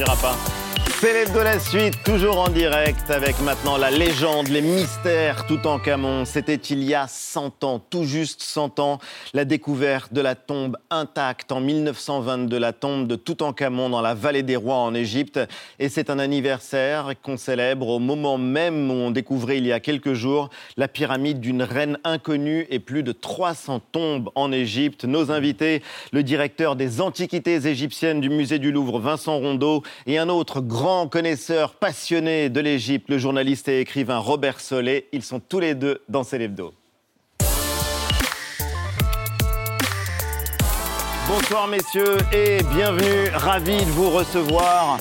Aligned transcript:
suffira 0.00 0.16
pas. 0.16 0.59
C'est 1.00 1.32
de 1.32 1.38
la 1.38 1.58
suite, 1.58 2.02
toujours 2.04 2.38
en 2.40 2.50
direct, 2.50 3.10
avec 3.10 3.40
maintenant 3.40 3.78
la 3.78 3.90
légende, 3.90 4.48
les 4.48 4.60
mystères 4.60 5.46
tout 5.46 5.66
en 5.66 5.78
Camon. 5.78 6.26
C'était 6.26 6.56
il 6.56 6.84
y 6.84 6.94
a 6.94 7.06
100 7.08 7.64
ans, 7.64 7.78
tout 7.78 8.04
juste 8.04 8.42
100 8.42 8.80
ans, 8.80 8.98
la 9.32 9.46
découverte 9.46 10.12
de 10.12 10.20
la 10.20 10.34
tombe 10.34 10.76
intacte 10.90 11.52
en 11.52 11.60
1922, 11.60 12.58
la 12.58 12.74
tombe 12.74 13.06
de 13.06 13.16
Toutankhamon 13.16 13.88
dans 13.88 14.02
la 14.02 14.12
vallée 14.12 14.42
des 14.42 14.56
rois 14.56 14.76
en 14.76 14.92
Égypte. 14.92 15.40
Et 15.78 15.88
c'est 15.88 16.10
un 16.10 16.18
anniversaire 16.18 17.14
qu'on 17.22 17.38
célèbre 17.38 17.88
au 17.88 17.98
moment 17.98 18.36
même 18.36 18.90
où 18.90 18.94
on 18.94 19.10
découvrait 19.10 19.56
il 19.56 19.66
y 19.66 19.72
a 19.72 19.80
quelques 19.80 20.12
jours 20.12 20.50
la 20.76 20.86
pyramide 20.86 21.40
d'une 21.40 21.62
reine 21.62 21.98
inconnue 22.04 22.66
et 22.68 22.78
plus 22.78 23.02
de 23.02 23.12
300 23.12 23.80
tombes 23.92 24.28
en 24.34 24.52
Égypte. 24.52 25.06
Nos 25.06 25.30
invités, 25.30 25.82
le 26.12 26.22
directeur 26.22 26.76
des 26.76 27.00
antiquités 27.00 27.66
égyptiennes 27.66 28.20
du 28.20 28.28
musée 28.28 28.58
du 28.58 28.70
Louvre, 28.70 28.98
Vincent 28.98 29.38
Rondeau, 29.38 29.82
et 30.06 30.18
un 30.18 30.28
autre 30.28 30.60
grand 30.60 30.89
connaisseur 31.10 31.74
passionné 31.74 32.48
de 32.48 32.60
l'Égypte, 32.60 33.08
le 33.08 33.18
journaliste 33.18 33.68
et 33.68 33.80
écrivain 33.80 34.18
Robert 34.18 34.60
Solé. 34.60 35.08
Ils 35.12 35.22
sont 35.22 35.40
tous 35.40 35.60
les 35.60 35.74
deux 35.74 36.02
dans 36.08 36.24
Célébdo. 36.24 36.74
Bonsoir 41.28 41.68
messieurs 41.68 42.16
et 42.32 42.58
bienvenue, 42.74 43.28
ravi 43.34 43.76
de 43.76 43.90
vous 43.90 44.10
recevoir 44.10 44.98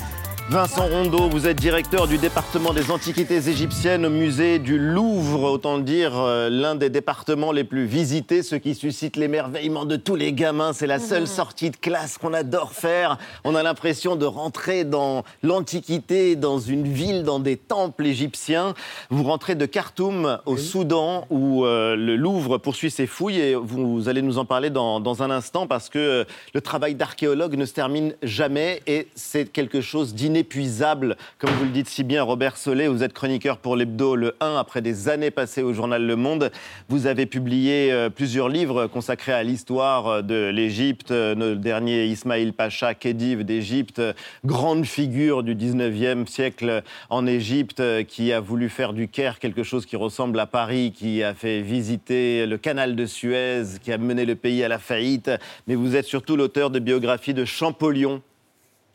Vincent 0.49 0.87
Rondeau, 0.87 1.29
vous 1.29 1.45
êtes 1.45 1.57
directeur 1.57 2.07
du 2.07 2.17
département 2.17 2.73
des 2.73 2.89
antiquités 2.89 3.35
égyptiennes 3.49 4.03
au 4.03 4.09
musée 4.09 4.57
du 4.57 4.79
Louvre, 4.79 5.43
autant 5.43 5.77
dire 5.77 6.17
euh, 6.17 6.49
l'un 6.49 6.73
des 6.73 6.89
départements 6.89 7.51
les 7.51 7.63
plus 7.63 7.85
visités, 7.85 8.41
ce 8.41 8.55
qui 8.55 8.73
suscite 8.73 9.15
l'émerveillement 9.15 9.85
de 9.85 9.95
tous 9.95 10.15
les 10.15 10.33
gamins. 10.33 10.73
C'est 10.73 10.87
la 10.87 10.97
seule 10.97 11.21
mhm. 11.21 11.27
sortie 11.27 11.69
de 11.69 11.75
classe 11.75 12.17
qu'on 12.17 12.33
adore 12.33 12.73
faire. 12.73 13.19
On 13.43 13.53
a 13.53 13.61
l'impression 13.61 14.15
de 14.15 14.25
rentrer 14.25 14.85
dans 14.85 15.23
l'antiquité, 15.43 16.35
dans 16.35 16.57
une 16.57 16.87
ville, 16.87 17.21
dans 17.21 17.39
des 17.39 17.55
temples 17.55 18.07
égyptiens. 18.07 18.73
Vous 19.11 19.25
rentrez 19.25 19.53
de 19.53 19.67
Khartoum 19.67 20.39
au 20.47 20.57
Soudan 20.57 21.27
où 21.29 21.63
euh, 21.63 21.95
le 21.95 22.15
Louvre 22.15 22.57
poursuit 22.57 22.89
ses 22.89 23.05
fouilles 23.05 23.39
et 23.39 23.53
vous, 23.53 24.09
allez 24.09 24.23
nous 24.23 24.39
en 24.39 24.45
parler 24.45 24.71
dans, 24.71 24.99
dans 24.99 25.21
un 25.21 25.29
instant 25.29 25.67
parce 25.67 25.89
que 25.89 25.99
euh, 25.99 26.23
le 26.55 26.61
travail 26.61 26.95
d'archéologue 26.95 27.55
ne 27.55 27.65
se 27.65 27.73
termine 27.73 28.15
jamais 28.23 28.81
et 28.87 29.09
c'est 29.13 29.45
quelque 29.45 29.81
chose 29.81 30.15
d'inédit 30.15 30.38
épuisable, 30.39 31.17
comme 31.37 31.51
vous 31.51 31.65
le 31.65 31.71
dites 31.71 31.89
si 31.89 32.03
bien, 32.03 32.23
Robert 32.23 32.57
Solé. 32.57 32.87
Vous 32.87 33.03
êtes 33.03 33.13
chroniqueur 33.13 33.57
pour 33.57 33.75
l'Hebdo 33.75 34.15
Le 34.15 34.35
1 34.39 34.55
après 34.55 34.81
des 34.81 35.09
années 35.09 35.31
passées 35.31 35.61
au 35.61 35.73
journal 35.73 36.05
Le 36.05 36.15
Monde. 36.15 36.51
Vous 36.87 37.07
avez 37.07 37.25
publié 37.25 37.91
euh, 37.91 38.09
plusieurs 38.09 38.47
livres 38.47 38.87
consacrés 38.87 39.33
à 39.33 39.43
l'histoire 39.43 40.07
euh, 40.07 40.21
de 40.21 40.49
l'Égypte. 40.49 41.11
Euh, 41.11 41.35
le 41.35 41.55
dernier, 41.57 42.05
Ismail 42.05 42.53
Pacha, 42.53 42.93
Khedive 42.93 43.43
d'Égypte, 43.43 44.01
grande 44.45 44.85
figure 44.85 45.43
du 45.43 45.55
19e 45.55 46.25
siècle 46.25 46.83
en 47.09 47.27
Égypte, 47.27 47.83
qui 48.07 48.31
a 48.31 48.39
voulu 48.39 48.69
faire 48.69 48.93
du 48.93 49.09
Caire 49.09 49.39
quelque 49.39 49.63
chose 49.63 49.85
qui 49.85 49.97
ressemble 49.97 50.39
à 50.39 50.45
Paris, 50.45 50.93
qui 50.95 51.21
a 51.21 51.33
fait 51.33 51.61
visiter 51.61 52.45
le 52.45 52.57
canal 52.57 52.95
de 52.95 53.05
Suez, 53.05 53.63
qui 53.81 53.91
a 53.91 53.97
mené 53.97 54.25
le 54.25 54.35
pays 54.35 54.63
à 54.63 54.69
la 54.69 54.79
faillite. 54.79 55.31
Mais 55.67 55.75
vous 55.75 55.97
êtes 55.97 56.05
surtout 56.05 56.37
l'auteur 56.37 56.69
de 56.69 56.79
biographies 56.79 57.33
de 57.33 57.43
Champollion, 57.43 58.21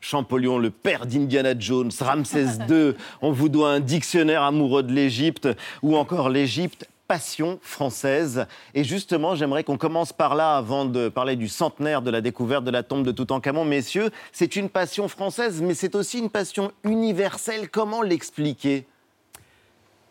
Champollion, 0.05 0.59
le 0.59 0.69
père 0.71 1.07
d'Indiana 1.07 1.59
Jones, 1.59 1.91
Ramsès 1.99 2.59
II, 2.69 2.93
on 3.23 3.33
vous 3.33 3.49
doit 3.49 3.71
un 3.71 3.81
dictionnaire 3.81 4.43
amoureux 4.43 4.83
de 4.83 4.93
l'Égypte, 4.93 5.49
ou 5.83 5.97
encore 5.97 6.29
l'Égypte, 6.29 6.87
passion 7.09 7.59
française. 7.63 8.47
Et 8.75 8.85
justement, 8.85 9.35
j'aimerais 9.35 9.65
qu'on 9.65 9.79
commence 9.79 10.13
par 10.13 10.35
là 10.35 10.57
avant 10.57 10.85
de 10.85 11.09
parler 11.09 11.37
du 11.37 11.49
centenaire 11.49 12.03
de 12.03 12.11
la 12.11 12.21
découverte 12.21 12.65
de 12.65 12.71
la 12.71 12.83
tombe 12.83 13.05
de 13.05 13.13
Toutankhamon. 13.13 13.65
Messieurs, 13.65 14.11
c'est 14.31 14.57
une 14.57 14.69
passion 14.69 15.09
française, 15.09 15.63
mais 15.63 15.73
c'est 15.73 15.95
aussi 15.95 16.19
une 16.19 16.31
passion 16.31 16.71
universelle. 16.85 17.71
Comment 17.71 18.03
l'expliquer? 18.03 18.87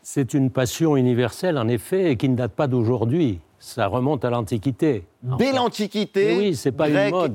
C'est 0.01 0.33
une 0.33 0.49
passion 0.49 0.97
universelle, 0.97 1.57
en 1.59 1.67
effet, 1.67 2.11
et 2.11 2.17
qui 2.17 2.29
ne 2.29 2.35
date 2.35 2.53
pas 2.53 2.67
d'aujourd'hui. 2.67 3.39
Ça 3.59 3.85
remonte 3.85 4.25
à 4.25 4.31
l'Antiquité. 4.31 5.05
Dès 5.21 5.53
l'Antiquité, 5.53 6.35
oui, 6.35 6.59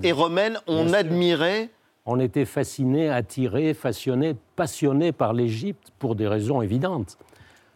et 0.02 0.12
romaine, 0.12 0.58
on 0.66 0.92
admirait 0.92 1.70
on 2.08 2.19
était 2.20 2.46
fasciné, 2.46 3.10
attiré, 3.10 3.74
passionné, 3.74 4.34
passionné 4.56 5.12
par 5.12 5.34
l'Égypte 5.34 5.92
pour 5.98 6.16
des 6.16 6.26
raisons 6.26 6.62
évidentes. 6.62 7.19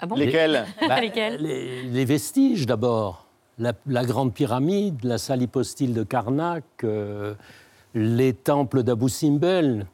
Ah 0.01 0.07
bon 0.07 0.17
Lesquelles, 0.17 0.65
bah, 0.89 1.01
les, 1.01 2.05
vestiges 2.05 2.67
d'abord. 2.67 3.27
La, 3.59 4.05
grande 4.05 4.33
pyramide, 4.33 5.05
la 5.05 5.19
salle 5.19 5.43
hypostyle 5.43 5.93
de 5.93 6.03
Karnak, 6.03 6.65
euh, 6.83 7.35
les 7.95 8.33
temples 8.33 8.83
d'Abou 8.83 9.11
Simbel, 9.11 9.87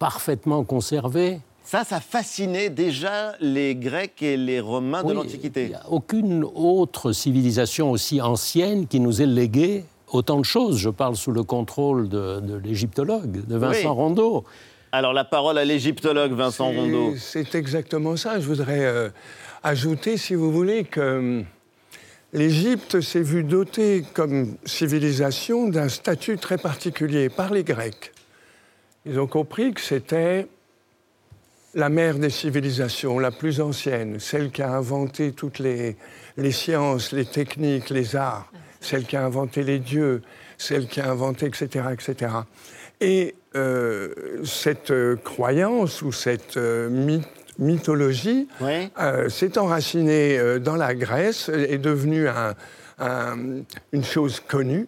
parfaitement 0.00 0.64
conservés. 0.64 1.40
Ça, 1.62 1.84
ça 1.84 2.00
fascinait 2.00 2.68
déjà 2.70 3.36
les 3.40 3.76
Grecs 3.76 4.20
et 4.20 4.36
les 4.36 4.58
Romains 4.58 5.04
de 5.04 5.12
l'Antiquité. 5.12 5.62
Il 5.66 5.68
n'y 5.68 5.74
a 5.74 5.88
aucune 5.88 6.44
autre 6.44 7.12
civilisation 7.12 7.92
aussi 7.92 8.20
ancienne 8.20 8.88
qui 8.88 8.98
nous 8.98 9.22
ait 9.22 9.26
légué 9.26 9.84
autant 10.12 10.38
de 10.38 10.44
choses. 10.44 10.78
Je 10.78 10.90
parle 10.90 11.16
sous 11.16 11.32
le 11.32 11.42
contrôle 11.42 12.08
de, 12.08 12.60
l'égyptologue, 12.62 13.46
de 13.46 13.56
Vincent 13.56 13.94
Rondeau. 13.94 14.44
Alors 14.92 15.12
la 15.12 15.24
parole 15.24 15.58
à 15.58 15.64
l'égyptologue 15.64 16.32
Vincent 16.32 16.70
Rondeau. 16.70 17.14
C'est 17.16 17.54
exactement 17.54 18.16
ça. 18.16 18.40
Je 18.40 18.46
voudrais 18.46 18.84
euh, 18.84 19.08
ajouter, 19.62 20.16
si 20.16 20.34
vous 20.34 20.50
voulez, 20.50 20.84
que 20.84 21.00
euh, 21.00 21.42
l'Égypte 22.32 23.00
s'est 23.00 23.22
vue 23.22 23.44
dotée 23.44 24.04
comme 24.14 24.56
civilisation 24.64 25.68
d'un 25.68 25.88
statut 25.88 26.38
très 26.38 26.58
particulier 26.58 27.28
par 27.28 27.52
les 27.52 27.62
Grecs. 27.62 28.12
Ils 29.06 29.18
ont 29.18 29.28
compris 29.28 29.72
que 29.72 29.80
c'était 29.80 30.48
la 31.74 31.88
mère 31.88 32.18
des 32.18 32.30
civilisations, 32.30 33.20
la 33.20 33.30
plus 33.30 33.60
ancienne, 33.60 34.18
celle 34.18 34.50
qui 34.50 34.60
a 34.60 34.72
inventé 34.72 35.30
toutes 35.30 35.60
les 35.60 35.96
sciences, 36.50 37.12
les 37.12 37.24
techniques, 37.24 37.90
les 37.90 38.16
arts 38.16 38.50
celle 38.80 39.04
qui 39.04 39.16
a 39.16 39.24
inventé 39.24 39.62
les 39.62 39.78
dieux, 39.78 40.22
celle 40.58 40.86
qui 40.86 41.00
a 41.00 41.10
inventé, 41.10 41.46
etc., 41.46 41.86
etc. 41.92 42.32
Et 43.00 43.34
euh, 43.56 44.12
cette 44.44 44.90
euh, 44.90 45.16
croyance 45.16 46.02
ou 46.02 46.12
cette 46.12 46.56
euh, 46.56 47.18
mythologie 47.58 48.46
s'est 49.28 49.58
enracinée 49.58 50.38
dans 50.60 50.76
la 50.76 50.94
Grèce, 50.94 51.48
est 51.48 51.78
devenue 51.78 52.26
une 52.98 54.04
chose 54.04 54.40
connue 54.40 54.86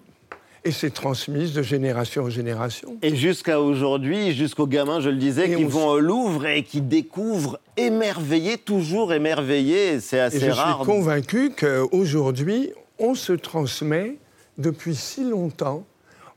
et 0.64 0.70
s'est 0.70 0.90
transmise 0.90 1.52
de 1.52 1.62
génération 1.62 2.24
en 2.24 2.30
génération. 2.30 2.96
Et 3.02 3.16
jusqu'à 3.16 3.60
aujourd'hui, 3.60 4.32
jusqu'aux 4.32 4.66
gamins, 4.66 5.00
je 5.00 5.10
le 5.10 5.16
disais, 5.16 5.54
qui 5.54 5.64
vont 5.64 5.88
au 5.88 6.00
Louvre 6.00 6.46
et 6.46 6.62
qui 6.62 6.80
découvrent 6.80 7.58
émerveillés, 7.76 8.58
toujours 8.58 9.12
émerveillés, 9.12 10.00
c'est 10.00 10.20
assez 10.20 10.50
rare. 10.50 10.78
Je 10.78 10.84
suis 10.84 10.92
convaincu 10.92 11.52
qu'aujourd'hui, 11.58 12.72
on 13.02 13.14
se 13.14 13.32
transmet 13.32 14.16
depuis 14.56 14.94
si 14.94 15.28
longtemps. 15.28 15.84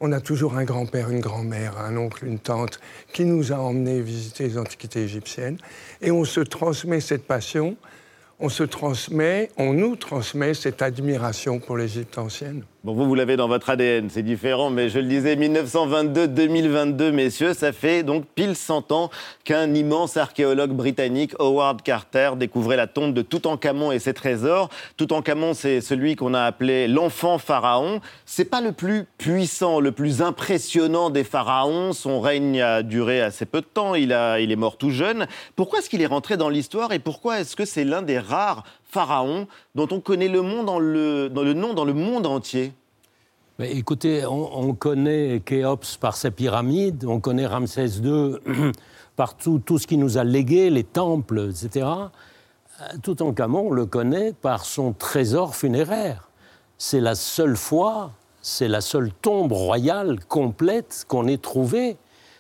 On 0.02 0.12
a 0.12 0.20
toujours 0.20 0.58
un 0.58 0.66
grand-père, 0.66 1.10
une 1.10 1.22
grand-mère, 1.22 1.78
un 1.78 1.96
oncle, 1.96 2.26
une 2.26 2.40
tante 2.40 2.82
qui 3.14 3.24
nous 3.24 3.54
a 3.54 3.58
emmenés 3.58 4.02
visiter 4.02 4.44
les 4.44 4.58
antiquités 4.58 5.04
égyptiennes. 5.04 5.58
Et 6.02 6.12
on 6.12 6.26
se 6.26 6.42
transmet 6.42 7.00
cette 7.00 7.26
passion, 7.26 7.78
on 8.40 8.50
se 8.50 8.64
transmet, 8.64 9.52
on 9.58 9.74
nous 9.74 9.96
transmet 9.96 10.54
cette 10.54 10.82
admiration 10.82 11.60
pour 11.60 11.78
l'Égypte 11.78 12.18
ancienne. 12.18 12.66
Bon, 12.86 12.94
vous, 12.94 13.08
vous 13.08 13.16
l'avez 13.16 13.36
dans 13.36 13.48
votre 13.48 13.72
ADN, 13.72 14.12
c'est 14.12 14.22
différent, 14.22 14.70
mais 14.70 14.90
je 14.90 15.00
le 15.00 15.08
disais, 15.08 15.36
1922-2022, 15.38 17.10
messieurs, 17.10 17.56
ça 17.56 17.72
fait 17.72 18.04
donc 18.04 18.26
pile 18.36 18.56
100 18.56 18.92
ans 18.92 19.10
qu'un 19.44 19.74
immense 19.74 20.18
archéologue 20.18 20.70
britannique, 20.70 21.34
Howard 21.40 21.82
Carter, 21.82 22.34
découvrait 22.38 22.78
la 22.78 22.86
tombe 22.86 23.16
de 23.16 23.24
Toutankhamon 23.24 23.92
et 23.92 23.98
ses 23.98 24.14
trésors. 24.14 24.70
Toutankhamon, 24.98 25.56
c'est 25.56 25.82
celui 25.82 26.16
qu'on 26.16 26.36
a 26.36 26.44
appelé 26.44 26.88
l'enfant 26.88 27.40
pharaon. 27.40 28.02
C'est 28.28 28.46
pas 28.46 28.62
le 28.62 28.72
plus 28.72 29.06
puissant, 29.18 29.80
le 29.80 29.92
plus 29.92 30.22
impressionnant 30.22 31.10
des 31.10 31.24
pharaons. 31.24 31.92
Son 31.92 32.22
règne 32.22 32.62
a 32.62 32.84
duré 32.84 33.20
assez 33.20 33.48
peu 33.48 33.62
de 33.62 33.66
temps, 33.66 33.96
il, 33.96 34.14
a, 34.14 34.40
il 34.40 34.52
est 34.52 34.56
mort 34.56 34.78
tout 34.78 34.92
jeune. 34.92 35.26
Pourquoi 35.56 35.80
est-ce 35.80 35.90
qu'il 35.90 36.04
est 36.04 36.06
rentré 36.06 36.38
dans 36.38 36.50
l'histoire 36.50 36.94
et 36.94 37.00
pourquoi 37.00 37.40
est-ce 37.40 37.56
que 37.56 37.66
c'est 37.66 37.84
l'un 37.84 38.04
des 38.04 38.20
rares 38.20 38.64
pharaons 38.84 39.48
dont 39.74 39.88
on 39.90 40.00
connaît 40.00 40.28
le, 40.28 40.42
nom 40.42 40.64
dans 40.64 40.78
le 40.78 41.30
nom 41.56 41.74
dans 41.74 41.84
le 41.84 41.94
monde 41.96 42.28
entier? 42.28 42.74
Écoutez, 43.60 44.26
on, 44.26 44.74
connaît 44.74 45.42
Khéops 45.46 45.98
par 45.98 46.18
sa 46.18 46.32
pyramide, 46.32 47.06
on 47.06 47.20
connaît 47.20 47.46
Ramsès 47.46 48.00
II 48.04 48.36
par 49.16 49.36
tout, 49.38 49.62
ce 49.78 49.88
qui 49.88 49.98
nous 49.98 50.18
a 50.18 50.24
légué, 50.24 50.70
les 50.70 50.84
temples, 50.84 51.50
etc. 51.50 51.88
Tout 53.02 53.22
en 53.22 53.34
Camon, 53.34 53.68
on 53.68 53.72
le 53.72 53.86
connaît 53.86 54.34
par 54.34 54.66
son 54.66 54.92
trésor 54.92 55.56
funéraire. 55.56 56.30
C'est 56.78 57.00
la 57.00 57.16
seule 57.16 57.56
fois, 57.56 58.12
c'est 58.42 58.68
la 58.68 58.82
seule 58.82 59.12
tombe 59.22 59.54
royale 59.54 60.20
complète 60.26 61.06
qu'on 61.08 61.28
ait 61.28 61.38
trouvée. 61.38 61.96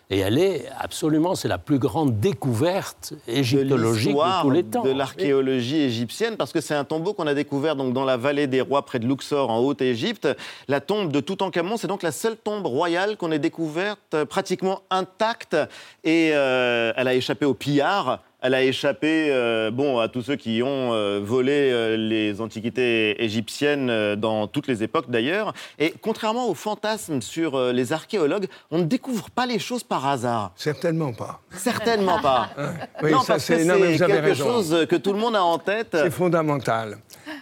Et 0.10 0.19
elle 0.19 0.38
est 0.38 0.68
absolument, 0.78 1.34
c'est 1.34 1.48
la 1.48 1.57
plus 1.57 1.80
grande 1.80 2.19
découverte 2.19 3.13
égyptologique 3.28 4.16
de, 4.16 4.42
tous 4.42 4.50
les 4.52 4.63
temps. 4.63 4.84
De 4.84 4.92
l'archéologie 4.92 5.81
égyptienne, 5.81 6.38
parce 6.38 6.54
que 6.54 6.62
c'est 6.62 6.75
un 6.75 6.84
tombeau 6.84 7.13
qu'on 7.13 7.25
a 7.25 7.34
découvert 7.34 7.75
donc, 7.75 7.94
dans 7.94 8.06
la 8.06 8.16
vallée 8.16 8.46
des 8.46 8.62
rois, 8.62 8.86
près 8.86 9.00
de 9.00 9.07
Luxor, 9.07 9.50
en 9.50 9.60
Haute-Égypte. 9.60 10.28
La 10.68 10.80
tombe 10.80 11.12
de 11.12 11.19
Toutankhamon, 11.19 11.78
c'est 11.78 11.88
donc 11.88 12.04
la 12.04 12.12
seule 12.12 12.38
tombe 12.38 12.68
royale 12.68 13.18
qu'on 13.18 13.31
ait 13.31 13.40
découverte 13.40 14.00
euh, 14.13 14.25
pratiquement 14.25 14.81
intacte. 14.92 15.57
Et 16.04 16.31
euh, 16.34 16.94
elle 16.96 17.07
a 17.07 17.16
échappé 17.16 17.46
au 17.46 17.56
pillard 17.56 18.22
elle 18.45 18.53
a 18.53 18.63
échappé 18.63 19.30
euh, 19.31 19.71
bon, 19.71 19.97
à 19.97 20.07
tous 20.07 20.21
ceux 20.21 20.36
qui 20.36 20.62
ont 20.62 20.94
euh, 20.94 21.19
volé 21.24 21.71
euh, 21.71 21.97
les 21.97 22.42
antiquités 22.42 23.24
égyptiennes 23.24 24.15
dans 24.15 24.45
toutes 24.47 24.68
les 24.68 24.83
époques 24.83 25.09
d'ailleurs. 25.09 25.53
Et 25.80 25.95
contrairement 26.00 26.47
aux 26.47 26.53
fantasmes 26.53 27.21
sur 27.21 27.59
les 27.74 27.92
archéologues, 27.92 28.45
on 28.69 28.77
ne 28.77 28.83
découvre 28.83 29.31
pas 29.31 29.47
les 29.47 29.57
choses 29.57 29.83
par 29.83 30.06
hasard. 30.07 30.51
Certainement 30.56 31.12
pas. 31.12 31.42
Certainement 31.51 32.21
pas. 32.21 32.50
oui, 33.01 33.12
non, 33.12 33.24
parce 33.25 33.47
que 33.47 33.57
c'est 33.57 33.97
quelque 33.97 34.36
chose 34.36 34.86
que 34.88 34.95
tout 34.95 35.13
le 35.13 35.19
monde 35.19 35.36
a 35.36 35.44
en 35.44 35.57
tête. 35.57 35.89
C'est 35.92 36.12
fondamental. 36.12 37.00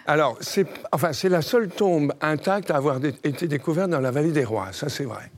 Alors, 0.08 0.38
c'est 0.40 0.68
enfin, 0.94 1.12
la 1.26 1.42
seule 1.42 1.68
tombe 1.68 2.14
intacte 2.22 2.72
à 2.72 2.78
avoir 2.78 3.00
été 3.04 3.48
découverte 3.48 3.90
dans 3.90 4.00
la 4.00 4.12
vallée 4.12 4.32
des 4.32 4.46
rois, 4.46 4.70
ça 4.72 4.88
c'est 4.88 5.04
vrai. 5.04 5.32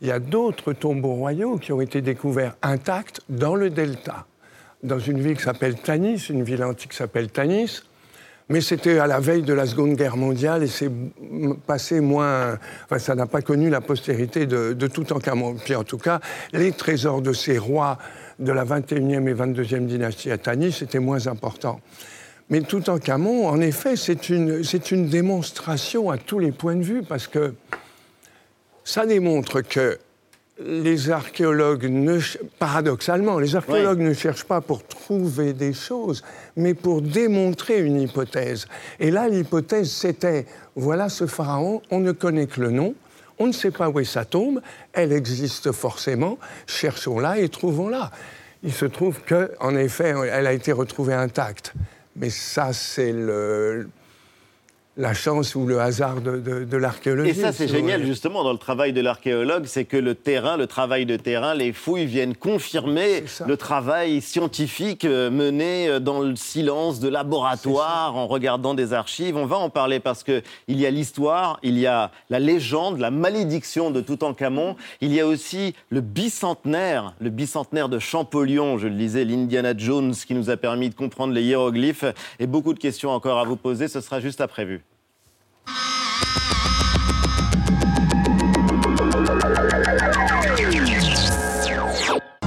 Il 0.00 0.08
y 0.08 0.12
a 0.12 0.18
d'autres 0.18 0.72
tombeaux 0.72 1.12
royaux 1.12 1.58
qui 1.58 1.72
ont 1.72 1.80
été 1.82 2.00
découverts 2.00 2.54
intacts 2.62 3.20
dans 3.28 3.54
le 3.54 3.68
delta 3.68 4.24
dans 4.82 4.98
une 4.98 5.20
ville 5.20 5.36
qui 5.36 5.42
s'appelle 5.42 5.76
Tanis, 5.76 6.26
une 6.30 6.42
ville 6.42 6.62
antique 6.64 6.90
qui 6.90 6.96
s'appelle 6.96 7.30
Tanis. 7.30 7.82
Mais 8.48 8.60
c'était 8.60 8.98
à 8.98 9.06
la 9.06 9.20
veille 9.20 9.42
de 9.42 9.52
la 9.54 9.64
Seconde 9.64 9.94
Guerre 9.94 10.16
mondiale 10.16 10.64
et 10.64 10.66
c'est 10.66 10.90
passé 11.68 12.00
moins. 12.00 12.58
Enfin, 12.84 12.98
ça 12.98 13.14
n'a 13.14 13.26
pas 13.26 13.42
connu 13.42 13.70
la 13.70 13.80
postérité 13.80 14.46
de, 14.46 14.72
de 14.72 14.86
Toutankhamon. 14.88 15.54
Puis 15.54 15.76
en 15.76 15.84
tout 15.84 15.98
cas, 15.98 16.20
les 16.52 16.72
trésors 16.72 17.22
de 17.22 17.32
ces 17.32 17.58
rois 17.58 17.98
de 18.40 18.50
la 18.50 18.64
21e 18.64 19.28
et 19.28 19.34
22e 19.34 19.86
dynastie 19.86 20.32
à 20.32 20.38
Tanis 20.38 20.78
étaient 20.82 20.98
moins 20.98 21.28
importants. 21.28 21.80
Mais 22.48 22.62
Toutankhamon, 22.62 23.46
en 23.46 23.60
effet, 23.60 23.94
c'est 23.94 24.28
une, 24.28 24.62
une 24.90 25.08
démonstration 25.08 26.10
à 26.10 26.18
tous 26.18 26.40
les 26.40 26.50
points 26.50 26.74
de 26.74 26.82
vue 26.82 27.02
parce 27.04 27.28
que 27.28 27.54
ça 28.82 29.06
démontre 29.06 29.60
que 29.60 29.98
les 30.64 31.10
archéologues, 31.10 31.84
ne, 31.84 32.18
paradoxalement, 32.58 33.38
les 33.38 33.56
archéologues 33.56 34.00
ne 34.00 34.12
cherchent 34.12 34.44
pas 34.44 34.60
pour 34.60 34.86
trouver 34.86 35.52
des 35.52 35.72
choses, 35.72 36.22
mais 36.56 36.74
pour 36.74 37.02
démontrer 37.02 37.80
une 37.80 38.00
hypothèse. 38.00 38.66
Et 38.98 39.10
là, 39.10 39.28
l'hypothèse, 39.28 39.90
c'était, 39.90 40.46
voilà 40.76 41.08
ce 41.08 41.26
pharaon, 41.26 41.82
on 41.90 42.00
ne 42.00 42.12
connaît 42.12 42.46
que 42.46 42.60
le 42.60 42.70
nom, 42.70 42.94
on 43.38 43.46
ne 43.46 43.52
sait 43.52 43.70
pas 43.70 43.88
où 43.88 43.98
est 44.00 44.04
sa 44.04 44.24
tombe, 44.24 44.60
elle 44.92 45.12
existe 45.12 45.72
forcément, 45.72 46.38
cherchons-la 46.66 47.38
et 47.38 47.48
trouvons-la. 47.48 48.10
Il 48.62 48.72
se 48.72 48.84
trouve 48.84 49.20
qu'en 49.26 49.74
effet, 49.76 50.14
elle 50.30 50.46
a 50.46 50.52
été 50.52 50.72
retrouvée 50.72 51.14
intacte. 51.14 51.72
Mais 52.16 52.28
ça, 52.28 52.74
c'est 52.74 53.12
le, 53.12 53.88
la 55.00 55.14
chance 55.14 55.54
ou 55.54 55.66
le 55.66 55.80
hasard 55.80 56.20
de, 56.20 56.76
l'archéologie. 56.76 57.30
Et 57.30 57.34
ça, 57.34 57.52
c'est 57.52 57.68
génial, 57.68 58.04
justement, 58.04 58.44
dans 58.44 58.52
le 58.52 58.58
travail 58.58 58.92
de 58.92 59.00
l'archéologue, 59.00 59.64
c'est 59.64 59.86
que 59.86 59.96
le 59.96 60.14
terrain, 60.14 60.58
le 60.58 60.66
travail 60.66 61.06
de 61.06 61.16
terrain, 61.16 61.54
les 61.54 61.72
fouilles 61.72 62.04
viennent 62.04 62.36
confirmer 62.36 63.24
le 63.46 63.56
travail 63.56 64.20
scientifique 64.20 65.06
euh, 65.06 65.30
mené 65.30 65.88
euh, 65.88 66.00
dans 66.00 66.20
le 66.20 66.36
silence 66.36 67.00
de 67.00 67.08
laboratoire, 67.08 68.14
en 68.14 68.26
regardant 68.26 68.74
des 68.74 68.92
archives. 68.92 69.36
On 69.36 69.46
va 69.46 69.56
en 69.56 69.70
parler 69.70 70.00
parce 70.00 70.22
qu'il 70.22 70.42
y 70.68 70.84
a 70.84 70.90
l'histoire, 70.90 71.58
il 71.62 71.78
y 71.78 71.86
a 71.86 72.10
la 72.28 72.38
légende, 72.38 72.98
la 72.98 73.10
malédiction 73.10 73.90
de 73.90 74.02
Toutankhamon, 74.02 74.76
il 75.00 75.14
y 75.14 75.20
a 75.20 75.26
aussi 75.26 75.74
le 75.88 76.02
bicentenaire, 76.02 77.14
le 77.20 77.30
bicentenaire 77.30 77.88
de 77.88 77.98
Champollion, 77.98 78.76
je 78.76 78.86
le 78.86 78.94
disais, 78.94 79.24
l'Indiana 79.24 79.74
Jones, 79.76 80.14
qui 80.14 80.34
nous 80.34 80.50
a 80.50 80.58
permis 80.58 80.90
de 80.90 80.94
comprendre 80.94 81.32
les 81.32 81.42
hiéroglyphes, 81.42 82.04
et 82.38 82.46
beaucoup 82.46 82.74
de 82.74 82.78
questions 82.78 83.10
encore 83.10 83.38
à 83.38 83.44
vous 83.44 83.56
poser, 83.56 83.88
ce 83.88 84.02
sera 84.02 84.20
juste 84.20 84.42
après 84.42 84.66
vue. 84.66 84.82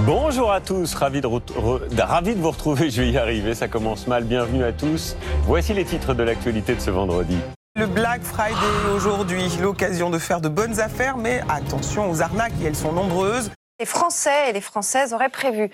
Bonjour 0.05 0.51
à 0.51 0.59
tous, 0.59 0.93
ravi 0.95 1.21
de, 1.21 2.01
ravi 2.01 2.35
de 2.35 2.41
vous 2.41 2.51
retrouver, 2.51 2.89
je 2.89 3.01
vais 3.01 3.11
y 3.11 3.17
arriver, 3.17 3.55
ça 3.55 3.67
commence 3.67 4.07
mal, 4.07 4.25
bienvenue 4.25 4.63
à 4.63 4.73
tous. 4.73 5.15
Voici 5.43 5.73
les 5.73 5.85
titres 5.85 6.13
de 6.13 6.23
l'actualité 6.23 6.75
de 6.75 6.81
ce 6.81 6.91
vendredi. 6.91 7.37
Le 7.75 7.87
Black 7.87 8.21
Friday 8.21 8.57
aujourd'hui, 8.93 9.47
l'occasion 9.61 10.09
de 10.09 10.17
faire 10.17 10.41
de 10.41 10.49
bonnes 10.49 10.79
affaires, 10.79 11.17
mais 11.17 11.41
attention 11.49 12.11
aux 12.11 12.21
arnaques, 12.21 12.53
elles 12.65 12.75
sont 12.75 12.91
nombreuses. 12.91 13.51
Les 13.79 13.85
Français 13.85 14.49
et 14.49 14.53
les 14.53 14.61
Françaises 14.61 15.13
auraient 15.13 15.29
prévu 15.29 15.71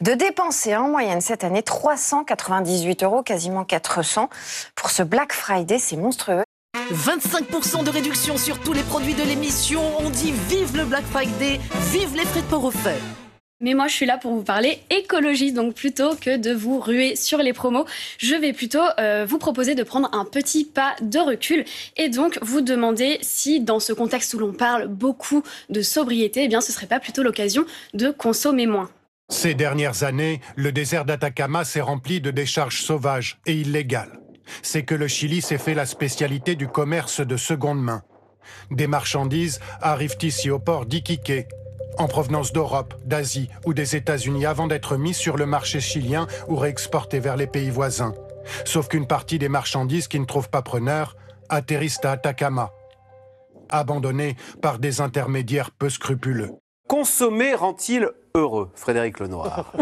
de 0.00 0.12
dépenser 0.12 0.76
en 0.76 0.88
moyenne 0.88 1.20
cette 1.20 1.42
année 1.42 1.62
398 1.62 3.02
euros, 3.02 3.22
quasiment 3.22 3.64
400, 3.64 4.28
pour 4.74 4.90
ce 4.90 5.02
Black 5.02 5.32
Friday, 5.32 5.78
c'est 5.78 5.96
monstrueux. 5.96 6.44
25% 6.92 7.84
de 7.84 7.90
réduction 7.90 8.36
sur 8.36 8.58
tous 8.58 8.72
les 8.72 8.82
produits 8.82 9.14
de 9.14 9.22
l'émission. 9.22 9.80
On 10.00 10.10
dit 10.10 10.32
vive 10.48 10.76
le 10.76 10.84
Black 10.84 11.04
Friday, 11.04 11.60
vive 11.92 12.16
les 12.16 12.24
frais 12.24 12.42
de 12.42 12.46
port. 12.46 12.72
Mais 13.60 13.74
moi, 13.74 13.88
je 13.88 13.94
suis 13.94 14.06
là 14.06 14.16
pour 14.16 14.32
vous 14.34 14.42
parler 14.42 14.80
écologie, 14.90 15.52
donc 15.52 15.74
plutôt 15.74 16.14
que 16.16 16.36
de 16.36 16.52
vous 16.52 16.80
ruer 16.80 17.14
sur 17.14 17.38
les 17.38 17.52
promos, 17.52 17.84
je 18.18 18.34
vais 18.34 18.52
plutôt 18.52 18.82
euh, 18.98 19.26
vous 19.28 19.38
proposer 19.38 19.74
de 19.74 19.82
prendre 19.82 20.08
un 20.12 20.24
petit 20.24 20.64
pas 20.64 20.96
de 21.02 21.18
recul 21.18 21.64
et 21.96 22.08
donc 22.08 22.38
vous 22.42 22.62
demander 22.62 23.18
si, 23.20 23.60
dans 23.60 23.78
ce 23.78 23.92
contexte 23.92 24.32
où 24.34 24.38
l'on 24.38 24.52
parle 24.52 24.88
beaucoup 24.88 25.42
de 25.68 25.82
sobriété, 25.82 26.44
eh 26.44 26.48
bien, 26.48 26.60
ce 26.60 26.72
serait 26.72 26.86
pas 26.86 27.00
plutôt 27.00 27.22
l'occasion 27.22 27.64
de 27.92 28.10
consommer 28.10 28.66
moins. 28.66 28.88
Ces 29.28 29.54
dernières 29.54 30.02
années, 30.02 30.40
le 30.56 30.72
désert 30.72 31.04
d'Atacama 31.04 31.64
s'est 31.64 31.80
rempli 31.80 32.20
de 32.20 32.30
décharges 32.30 32.82
sauvages 32.82 33.38
et 33.46 33.54
illégales 33.54 34.19
c'est 34.62 34.84
que 34.84 34.94
le 34.94 35.08
Chili 35.08 35.42
s'est 35.42 35.58
fait 35.58 35.74
la 35.74 35.86
spécialité 35.86 36.54
du 36.54 36.68
commerce 36.68 37.20
de 37.20 37.36
seconde 37.36 37.82
main. 37.82 38.02
Des 38.70 38.86
marchandises 38.86 39.60
arrivent 39.80 40.18
ici 40.22 40.50
au 40.50 40.58
port 40.58 40.86
d'Iquique, 40.86 41.32
en 41.98 42.08
provenance 42.08 42.52
d'Europe, 42.52 42.94
d'Asie 43.04 43.50
ou 43.66 43.74
des 43.74 43.96
États-Unis 43.96 44.46
avant 44.46 44.66
d'être 44.66 44.96
mises 44.96 45.16
sur 45.16 45.36
le 45.36 45.46
marché 45.46 45.80
chilien 45.80 46.26
ou 46.48 46.56
réexportées 46.56 47.20
vers 47.20 47.36
les 47.36 47.46
pays 47.46 47.70
voisins? 47.70 48.14
Sauf 48.64 48.88
qu'une 48.88 49.06
partie 49.06 49.38
des 49.38 49.48
marchandises 49.48 50.08
qui 50.08 50.18
ne 50.18 50.24
trouvent 50.24 50.50
pas 50.50 50.62
preneur 50.62 51.16
atterrissent 51.48 52.04
à 52.04 52.12
Atacama, 52.12 52.70
abandonnées 53.68 54.36
par 54.62 54.78
des 54.78 55.00
intermédiaires 55.00 55.70
peu 55.70 55.90
scrupuleux. 55.90 56.50
Consommer 56.88 57.54
rend-il 57.54 58.10
heureux, 58.34 58.70
Frédéric 58.74 59.20
Lenoir? 59.20 59.72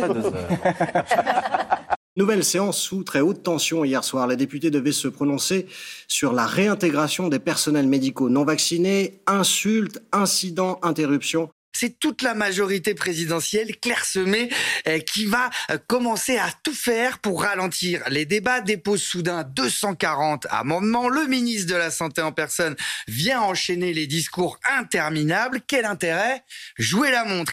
Pas 0.00 0.08
deux 0.08 0.26
heures. 0.26 0.48
Nouvelle 2.16 2.44
séance 2.44 2.80
sous 2.80 3.02
très 3.02 3.20
haute 3.20 3.42
tension 3.42 3.84
hier 3.84 4.02
soir. 4.02 4.26
La 4.26 4.36
députée 4.36 4.70
devait 4.70 4.92
se 4.92 5.06
prononcer 5.06 5.66
sur 6.08 6.32
la 6.32 6.46
réintégration 6.46 7.28
des 7.28 7.38
personnels 7.38 7.86
médicaux 7.86 8.30
non 8.30 8.44
vaccinés, 8.44 9.20
insultes, 9.26 10.00
incidents, 10.12 10.78
interruptions. 10.82 11.50
C'est 11.78 11.98
toute 11.98 12.22
la 12.22 12.32
majorité 12.32 12.94
présidentielle 12.94 13.76
clairsemée 13.76 14.48
euh, 14.88 14.98
qui 14.98 15.26
va 15.26 15.50
euh, 15.70 15.76
commencer 15.86 16.38
à 16.38 16.48
tout 16.62 16.72
faire 16.72 17.18
pour 17.18 17.42
ralentir 17.42 18.02
les 18.08 18.24
débats. 18.24 18.62
Dépose 18.62 19.02
soudain 19.02 19.44
240 19.44 20.46
amendements. 20.48 21.10
Le 21.10 21.26
ministre 21.26 21.70
de 21.70 21.76
la 21.76 21.90
Santé 21.90 22.22
en 22.22 22.32
personne 22.32 22.76
vient 23.08 23.42
enchaîner 23.42 23.92
les 23.92 24.06
discours 24.06 24.58
interminables. 24.78 25.60
Quel 25.66 25.84
intérêt? 25.84 26.42
Jouer 26.78 27.10
la 27.10 27.26
montre. 27.26 27.52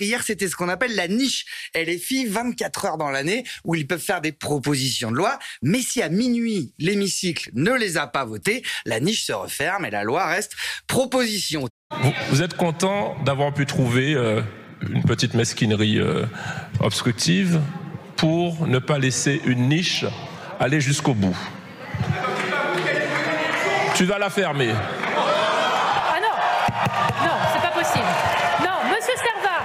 Hier, 0.00 0.22
c'était 0.22 0.46
ce 0.46 0.54
qu'on 0.54 0.68
appelle 0.68 0.94
la 0.94 1.08
niche 1.08 1.44
LFI, 1.74 2.26
24 2.26 2.84
heures 2.84 2.98
dans 2.98 3.10
l'année, 3.10 3.44
où 3.64 3.74
ils 3.74 3.86
peuvent 3.86 4.00
faire 4.00 4.20
des 4.20 4.30
propositions 4.30 5.10
de 5.10 5.16
loi. 5.16 5.38
Mais 5.60 5.80
si 5.80 6.02
à 6.02 6.08
minuit, 6.08 6.72
l'hémicycle 6.78 7.50
ne 7.54 7.72
les 7.72 7.96
a 7.96 8.06
pas 8.06 8.24
votées, 8.24 8.62
la 8.86 9.00
niche 9.00 9.24
se 9.24 9.32
referme 9.32 9.84
et 9.86 9.90
la 9.90 10.04
loi 10.04 10.26
reste 10.26 10.54
proposition. 10.86 11.66
Vous, 12.30 12.42
êtes 12.42 12.54
content 12.54 13.16
d'avoir 13.24 13.52
pu 13.52 13.66
trouver 13.66 14.14
euh, 14.14 14.40
une 14.88 15.02
petite 15.02 15.34
mesquinerie 15.34 15.98
euh, 15.98 16.26
obstructive 16.80 17.60
pour 18.16 18.68
ne 18.68 18.78
pas 18.78 18.98
laisser 18.98 19.40
une 19.46 19.68
niche 19.68 20.04
aller 20.60 20.80
jusqu'au 20.80 21.14
bout? 21.14 21.36
Tu 23.98 24.04
vas 24.04 24.16
la 24.16 24.30
fermer. 24.30 24.70
Ah 24.70 26.20
non 26.22 26.30
Non, 27.26 27.34
c'est 27.52 27.60
pas 27.60 27.74
possible. 27.74 28.06
Non, 28.60 28.94
monsieur 28.94 29.14
Serva, 29.16 29.58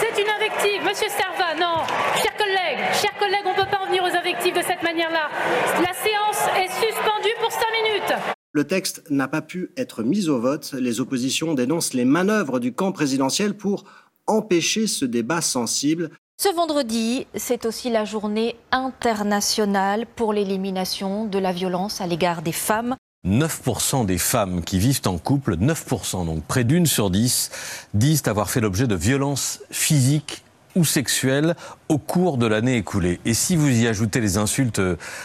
c'est 0.00 0.20
une 0.20 0.28
invective. 0.28 0.82
Monsieur 0.82 1.06
Serva, 1.08 1.54
non. 1.54 1.84
Chers 2.20 2.36
collègues, 2.36 2.80
chers 3.00 3.16
collègues, 3.16 3.44
on 3.46 3.50
ne 3.50 3.54
peut 3.54 3.70
pas 3.70 3.78
en 3.80 3.86
venir 3.86 4.02
aux 4.02 4.08
invectives 4.08 4.56
de 4.56 4.62
cette 4.62 4.82
manière-là. 4.82 5.30
La 5.76 5.92
séance 5.94 6.48
est 6.58 6.66
suspendue 6.84 7.36
pour 7.40 7.52
5 7.52 7.60
minutes. 7.84 8.12
Le 8.50 8.64
texte 8.64 9.04
n'a 9.08 9.28
pas 9.28 9.40
pu 9.40 9.70
être 9.76 10.02
mis 10.02 10.28
au 10.28 10.40
vote. 10.40 10.72
Les 10.72 10.98
oppositions 10.98 11.54
dénoncent 11.54 11.94
les 11.94 12.04
manœuvres 12.04 12.58
du 12.58 12.72
camp 12.72 12.90
présidentiel 12.90 13.54
pour 13.54 13.84
empêcher 14.26 14.88
ce 14.88 15.04
débat 15.04 15.42
sensible. 15.42 16.10
Ce 16.42 16.52
vendredi, 16.52 17.28
c'est 17.36 17.64
aussi 17.66 17.88
la 17.88 18.04
journée 18.04 18.56
internationale 18.72 20.06
pour 20.16 20.32
l'élimination 20.32 21.24
de 21.24 21.38
la 21.38 21.52
violence 21.52 22.00
à 22.00 22.08
l'égard 22.08 22.42
des 22.42 22.50
femmes. 22.50 22.96
9% 23.26 24.06
des 24.06 24.18
femmes 24.18 24.62
qui 24.62 24.78
vivent 24.78 25.02
en 25.06 25.18
couple, 25.18 25.56
9%, 25.56 26.24
donc 26.24 26.42
près 26.44 26.64
d'une 26.64 26.86
sur 26.86 27.10
dix, 27.10 27.50
disent 27.92 28.22
avoir 28.26 28.50
fait 28.50 28.60
l'objet 28.60 28.86
de 28.86 28.94
violences 28.94 29.60
physiques 29.70 30.42
ou 30.74 30.84
sexuelles 30.84 31.56
au 31.88 31.98
cours 31.98 32.38
de 32.38 32.46
l'année 32.46 32.76
écoulée. 32.76 33.20
Et 33.24 33.34
si 33.34 33.56
vous 33.56 33.68
y 33.68 33.86
ajoutez 33.86 34.20
les 34.20 34.38
insultes, 34.38 34.80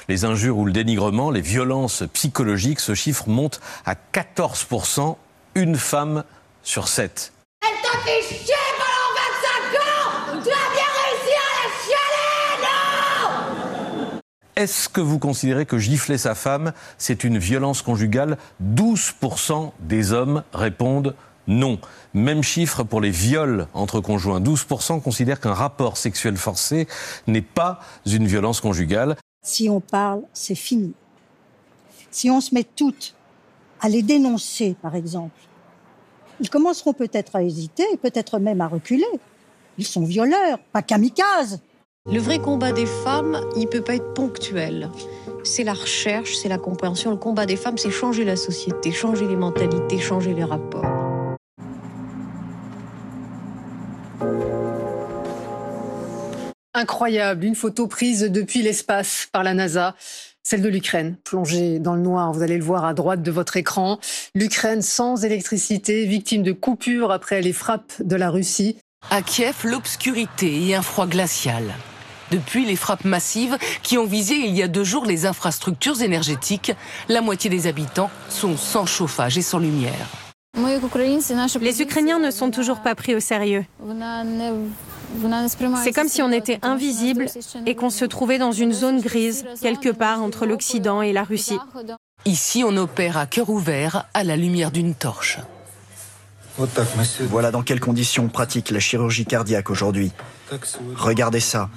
les 0.10 0.26
injures 0.26 0.58
ou 0.58 0.66
le 0.66 0.72
dénigrement, 0.72 1.32
les 1.32 1.42
violences 1.42 2.04
psychologiques, 2.14 2.80
ce 2.80 2.96
chiffre 2.96 3.30
monte 3.30 3.62
à 3.86 3.94
14%, 3.94 5.16
une 5.56 5.78
femme 5.78 6.24
sur 6.64 6.88
sept. 6.88 7.32
Elle 7.62 7.82
t'a 7.82 7.98
fait 8.00 8.22
chier 8.22 8.65
Est-ce 14.56 14.88
que 14.88 15.02
vous 15.02 15.20
considérez 15.20 15.66
que 15.66 15.78
gifler 15.78 16.18
sa 16.18 16.34
femme, 16.34 16.72
c'est 16.98 17.26
une 17.26 17.38
violence 17.38 17.82
conjugale? 17.82 18.38
12% 18.64 19.72
des 19.82 20.14
hommes 20.14 20.44
répondent 20.54 21.14
non. 21.48 21.78
Même 22.14 22.42
chiffre 22.42 22.84
pour 22.84 23.02
les 23.02 23.12
viols 23.12 23.68
entre 23.74 24.00
conjoints. 24.00 24.40
12% 24.40 25.02
considèrent 25.02 25.42
qu'un 25.42 25.54
rapport 25.54 25.98
sexuel 25.98 26.38
forcé 26.38 26.88
n'est 27.28 27.42
pas 27.42 27.82
une 28.06 28.26
violence 28.26 28.62
conjugale. 28.62 29.18
Si 29.44 29.70
on 29.70 29.82
parle, 29.82 30.22
c'est 30.34 30.56
fini. 30.56 30.94
Si 32.10 32.30
on 32.30 32.40
se 32.40 32.56
met 32.56 32.64
toutes 32.64 33.14
à 33.82 33.90
les 33.90 34.02
dénoncer, 34.04 34.76
par 34.82 34.96
exemple, 34.96 35.38
ils 36.40 36.50
commenceront 36.50 36.94
peut-être 36.94 37.36
à 37.36 37.44
hésiter 37.44 37.84
peut-être 38.02 38.40
même 38.40 38.62
à 38.62 38.68
reculer. 38.68 39.04
Ils 39.78 39.86
sont 39.86 40.06
violeurs, 40.06 40.60
pas 40.72 40.82
kamikazes. 40.82 41.60
Le 42.08 42.20
vrai 42.20 42.38
combat 42.38 42.72
des 42.72 42.86
femmes, 42.86 43.42
il 43.56 43.66
peut 43.66 43.82
pas 43.82 43.96
être 43.96 44.14
ponctuel. 44.14 44.92
C'est 45.44 45.64
la 45.64 45.74
recherche, 45.74 46.36
c'est 46.36 46.50
la 46.50 46.60
compréhension. 46.60 47.10
Le 47.10 47.18
combat 47.18 47.48
des 47.48 47.56
femmes, 47.56 47.80
c'est 47.80 47.90
changer 47.90 48.24
la 48.24 48.36
société, 48.36 48.92
changer 48.92 49.26
les 49.26 49.36
mentalités, 49.36 49.98
changer 49.98 50.36
les 50.36 50.44
rapports. 50.44 50.86
Incroyable, 56.76 57.44
une 57.44 57.56
photo 57.56 57.88
prise 57.88 58.22
depuis 58.22 58.62
l'espace 58.62 59.28
par 59.32 59.42
la 59.42 59.56
NASA, 59.56 59.96
celle 60.44 60.62
de 60.62 60.70
l'Ukraine, 60.70 61.18
plongée 61.24 61.80
dans 61.80 61.96
le 61.96 62.02
noir, 62.02 62.32
vous 62.34 62.44
allez 62.44 62.60
le 62.60 62.64
voir 62.64 62.86
à 62.86 62.94
droite 62.94 63.24
de 63.24 63.32
votre 63.32 63.58
écran. 63.58 64.00
L'Ukraine 64.36 64.84
sans 64.84 65.26
électricité, 65.26 66.06
victime 66.06 66.44
de 66.44 66.52
coupures 66.52 67.12
après 67.12 67.42
les 67.42 67.54
frappes 67.54 67.94
de 68.00 68.16
la 68.16 68.30
Russie. 68.30 68.78
À 69.10 69.24
Kiev, 69.24 69.56
l'obscurité 69.64 70.68
et 70.68 70.76
un 70.76 70.84
froid 70.84 71.08
glacial. 71.08 71.64
Depuis 72.36 72.66
les 72.66 72.76
frappes 72.76 73.06
massives 73.06 73.58
qui 73.82 73.98
ont 73.98 74.06
visé 74.06 74.36
il 74.36 74.54
y 74.54 74.62
a 74.62 74.68
deux 74.68 74.84
jours 74.84 75.06
les 75.06 75.26
infrastructures 75.26 76.02
énergétiques, 76.02 76.74
la 77.08 77.22
moitié 77.22 77.50
des 77.50 77.66
habitants 77.66 78.12
sont 78.28 78.58
sans 78.58 78.86
chauffage 78.86 79.38
et 79.38 79.42
sans 79.42 79.58
lumière. 79.58 80.10
Les 81.62 81.82
Ukrainiens 81.82 82.20
ne 82.20 82.32
sont 82.32 82.52
toujours 82.52 82.82
pas 82.82 82.94
pris 82.94 83.16
au 83.16 83.22
sérieux. 83.22 83.64
C'est 85.82 85.94
comme 85.94 86.10
si 86.10 86.22
on 86.22 86.32
était 86.34 86.60
invisible 86.62 87.28
et 87.66 87.74
qu'on 87.74 87.90
se 87.90 88.04
trouvait 88.04 88.38
dans 88.38 88.52
une 88.52 88.74
zone 88.74 89.00
grise, 89.00 89.46
quelque 89.62 89.90
part 89.90 90.22
entre 90.22 90.46
l'Occident 90.46 91.02
et 91.02 91.14
la 91.14 91.24
Russie. 91.24 91.60
Ici, 92.26 92.66
on 92.68 92.76
opère 92.76 93.18
à 93.18 93.28
cœur 93.28 93.50
ouvert, 93.50 94.08
à 94.14 94.26
la 94.26 94.36
lumière 94.36 94.72
d'une 94.72 94.94
torche. 94.94 95.40
Voilà 97.30 97.52
dans 97.52 97.64
quelles 97.64 97.80
conditions 97.80 98.26
on 98.26 98.30
pratique 98.30 98.72
la 98.72 98.80
chirurgie 98.80 99.26
cardiaque 99.26 99.70
aujourd'hui. 99.70 100.12
Regardez 100.96 101.40
ça. 101.40 101.70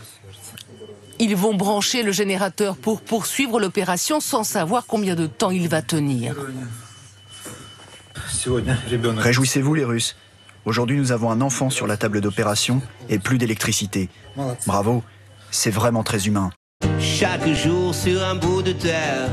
Ils 1.21 1.35
vont 1.35 1.55
brancher 1.55 2.03
le 2.03 2.13
générateur 2.13 2.77
pour 2.77 3.01
poursuivre 3.01 3.59
l'opération 3.59 4.21
sans 4.21 4.45
savoir 4.45 4.85
combien 4.87 5.17
de 5.17 5.27
temps 5.27 5.51
il 5.51 5.69
va 5.69 5.83
tenir. 5.83 6.35
Réjouissez-vous 9.17 9.75
les 9.75 9.85
Russes. 9.85 10.17
Aujourd'hui, 10.65 10.99
nous 10.99 11.13
avons 11.13 11.31
un 11.31 11.41
enfant 11.41 11.71
sur 11.71 11.87
la 11.87 11.97
table 11.97 12.21
d'opération 12.21 12.83
et 13.09 13.19
plus 13.19 13.39
d'électricité. 13.39 14.09
Bravo, 14.67 15.03
c'est 15.51 15.71
vraiment 15.71 16.05
très 16.05 16.27
humain. 16.27 16.51
Chaque 17.01 17.49
jour 17.49 17.95
sur 17.95 18.23
un 18.23 18.35
bout 18.35 18.63
de 18.63 18.73
terre, 18.73 19.29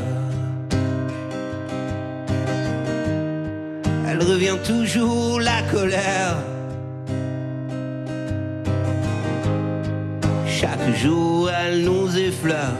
elle 4.07 4.23
revient 4.23 4.57
toujours 4.65 5.39
la 5.39 5.61
colère. 5.63 6.54
Chaque 10.61 10.95
jour, 10.95 11.49
elle 11.51 11.83
nous 11.83 12.17
effleure. 12.17 12.77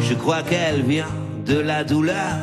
Je 0.00 0.14
crois 0.14 0.42
qu'elle 0.42 0.80
vient 0.80 1.14
de 1.44 1.58
la 1.58 1.84
douleur. 1.84 2.38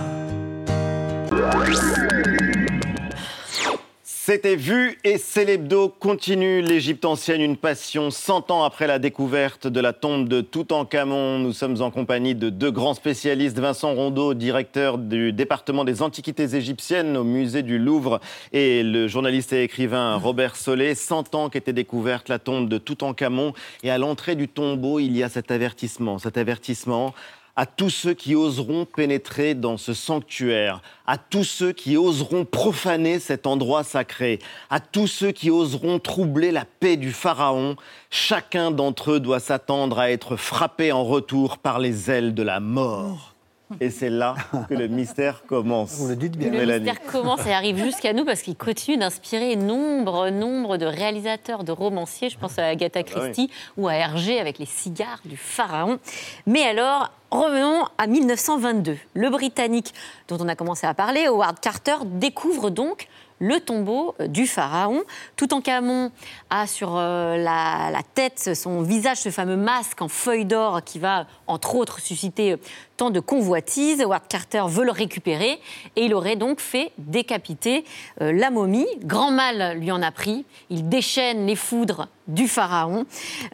C'était 4.24 4.56
vu 4.56 5.00
et 5.04 5.18
Célébdo 5.18 5.90
continue 5.90 6.62
l'Égypte 6.62 7.06
ancienne, 7.06 7.42
une 7.42 7.58
passion 7.58 8.12
100 8.12 8.52
ans 8.52 8.64
après 8.64 8.86
la 8.86 9.00
découverte 9.00 9.66
de 9.66 9.80
la 9.80 9.94
tombe 9.94 10.30
de 10.30 10.42
Toutankhamon. 10.42 11.40
Nous 11.40 11.54
sommes 11.54 11.82
en 11.82 11.90
compagnie 11.90 12.36
de 12.36 12.52
deux 12.52 12.70
grands 12.70 12.94
spécialistes, 12.94 13.58
Vincent 13.58 13.96
Rondeau, 13.96 14.36
directeur 14.36 15.00
du 15.00 15.34
département 15.34 15.86
des 15.86 16.04
antiquités 16.04 16.56
égyptiennes 16.56 17.18
au 17.18 17.24
musée 17.24 17.64
du 17.64 17.80
Louvre, 17.80 18.20
et 18.54 18.84
le 18.84 19.08
journaliste 19.08 19.54
et 19.54 19.64
écrivain 19.64 20.18
Robert 20.18 20.56
Solé. 20.56 20.94
100 20.94 21.34
ans 21.34 21.50
qu'était 21.50 21.74
découverte 21.74 22.30
la 22.30 22.38
tombe 22.38 22.70
de 22.70 22.78
Toutankhamon 22.78 23.54
et 23.82 23.90
à 23.90 23.98
l'entrée 23.98 24.36
du 24.36 24.48
tombeau, 24.48 25.00
il 25.00 25.18
y 25.18 25.24
a 25.24 25.30
cet 25.30 25.50
avertissement, 25.50 26.20
cet 26.20 26.38
avertissement 26.38 27.16
à 27.56 27.66
tous 27.66 27.90
ceux 27.90 28.14
qui 28.14 28.36
oseront 28.36 28.86
pénétrer 28.86 29.56
dans 29.56 29.78
ce 29.78 29.94
sanctuaire, 29.94 30.82
à 31.06 31.18
tous 31.18 31.44
ceux 31.44 31.74
qui 31.74 31.98
oseront 31.98 32.46
profaner 32.46 33.20
cet 33.20 33.48
endroit 33.48 33.84
sacré, 33.84 34.40
à 34.70 34.80
tous 34.80 35.08
ceux 35.08 35.32
qui 35.32 35.50
oseront 35.50 36.00
troubler 36.00 36.52
la 36.52 36.66
paix 36.66 36.98
du 36.98 37.12
Pharaon, 37.12 37.76
chacun 38.10 38.72
d'entre 38.72 39.12
eux 39.12 39.20
doit 39.20 39.40
s'attendre 39.40 40.00
à 40.00 40.12
être 40.12 40.36
frappé 40.36 40.92
en 40.92 41.04
retour 41.04 41.58
par 41.58 41.80
les 41.80 42.10
ailes 42.10 42.34
de 42.34 42.44
la 42.44 42.60
mort. 42.60 43.31
Et 43.80 43.90
c'est 43.90 44.10
là 44.10 44.36
que 44.70 44.74
le 44.74 44.88
mystère 44.88 45.44
commence. 45.46 45.94
Vous 45.98 46.08
le 46.08 46.16
dites 46.16 46.36
Le 46.36 46.50
mystère 46.50 47.02
commence 47.04 47.46
et 47.46 47.54
arrive 47.54 47.78
jusqu'à 47.78 48.14
nous 48.14 48.26
parce 48.26 48.42
qu'il 48.42 48.56
continue 48.56 48.98
d'inspirer 48.98 49.56
nombre, 49.56 50.30
nombre 50.30 50.78
de 50.78 50.86
réalisateurs, 50.86 51.64
de 51.64 51.72
romanciers. 51.72 52.30
Je 52.30 52.38
pense 52.38 52.60
à 52.60 52.68
Agatha 52.68 53.04
Christie 53.04 53.50
ou 53.78 53.88
à 53.88 53.94
Hergé 53.94 54.40
avec 54.40 54.60
les 54.60 54.66
cigares 54.66 55.22
du 55.26 55.38
pharaon. 55.38 56.00
Mais 56.46 56.64
alors, 56.64 57.12
revenons 57.32 57.86
à 57.98 58.08
1922. 58.08 58.98
Le 59.14 59.30
Britannique, 59.30 59.94
dont 60.28 60.38
on 60.40 60.48
a 60.48 60.56
commencé 60.56 60.86
à 60.86 60.94
parler, 60.94 61.28
Howard 61.28 61.60
Carter, 61.60 61.98
découvre 62.06 62.70
donc 62.70 63.08
le 63.42 63.60
tombeau 63.60 64.16
du 64.28 64.48
pharaon. 64.48 65.02
Toutankhamon 65.36 66.12
a 66.50 66.68
sur 66.68 66.96
euh, 66.96 67.36
la, 67.38 67.92
tête 68.14 68.52
son 68.56 68.84
visage, 68.84 69.18
ce 69.18 69.30
fameux 69.30 69.58
masque 69.58 70.02
en 70.02 70.08
feuille 70.08 70.46
d'or 70.46 70.84
qui 70.84 71.00
va, 71.00 71.26
entre 71.48 71.76
autres, 71.76 72.00
susciter 72.00 72.56
tant 72.98 73.10
de 73.10 73.20
convoitises. 73.20 74.02
Howard 74.02 74.28
Carter 74.30 74.64
veut 74.68 74.86
le 74.86 74.92
récupérer 74.92 75.60
et 75.96 76.06
il 76.06 76.14
aurait 76.14 76.36
donc 76.36 76.60
fait 76.60 76.92
décapiter 77.00 77.84
euh, 78.22 78.32
la 78.32 78.52
momie. 78.52 78.88
Grand 79.04 79.32
mal 79.32 79.80
lui 79.80 79.92
en 79.92 80.02
a 80.02 80.12
pris. 80.12 80.46
Il 80.70 80.88
déchaîne 80.88 81.48
les 81.48 81.56
foudres 81.56 82.08
du 82.32 82.48
pharaon. 82.48 83.06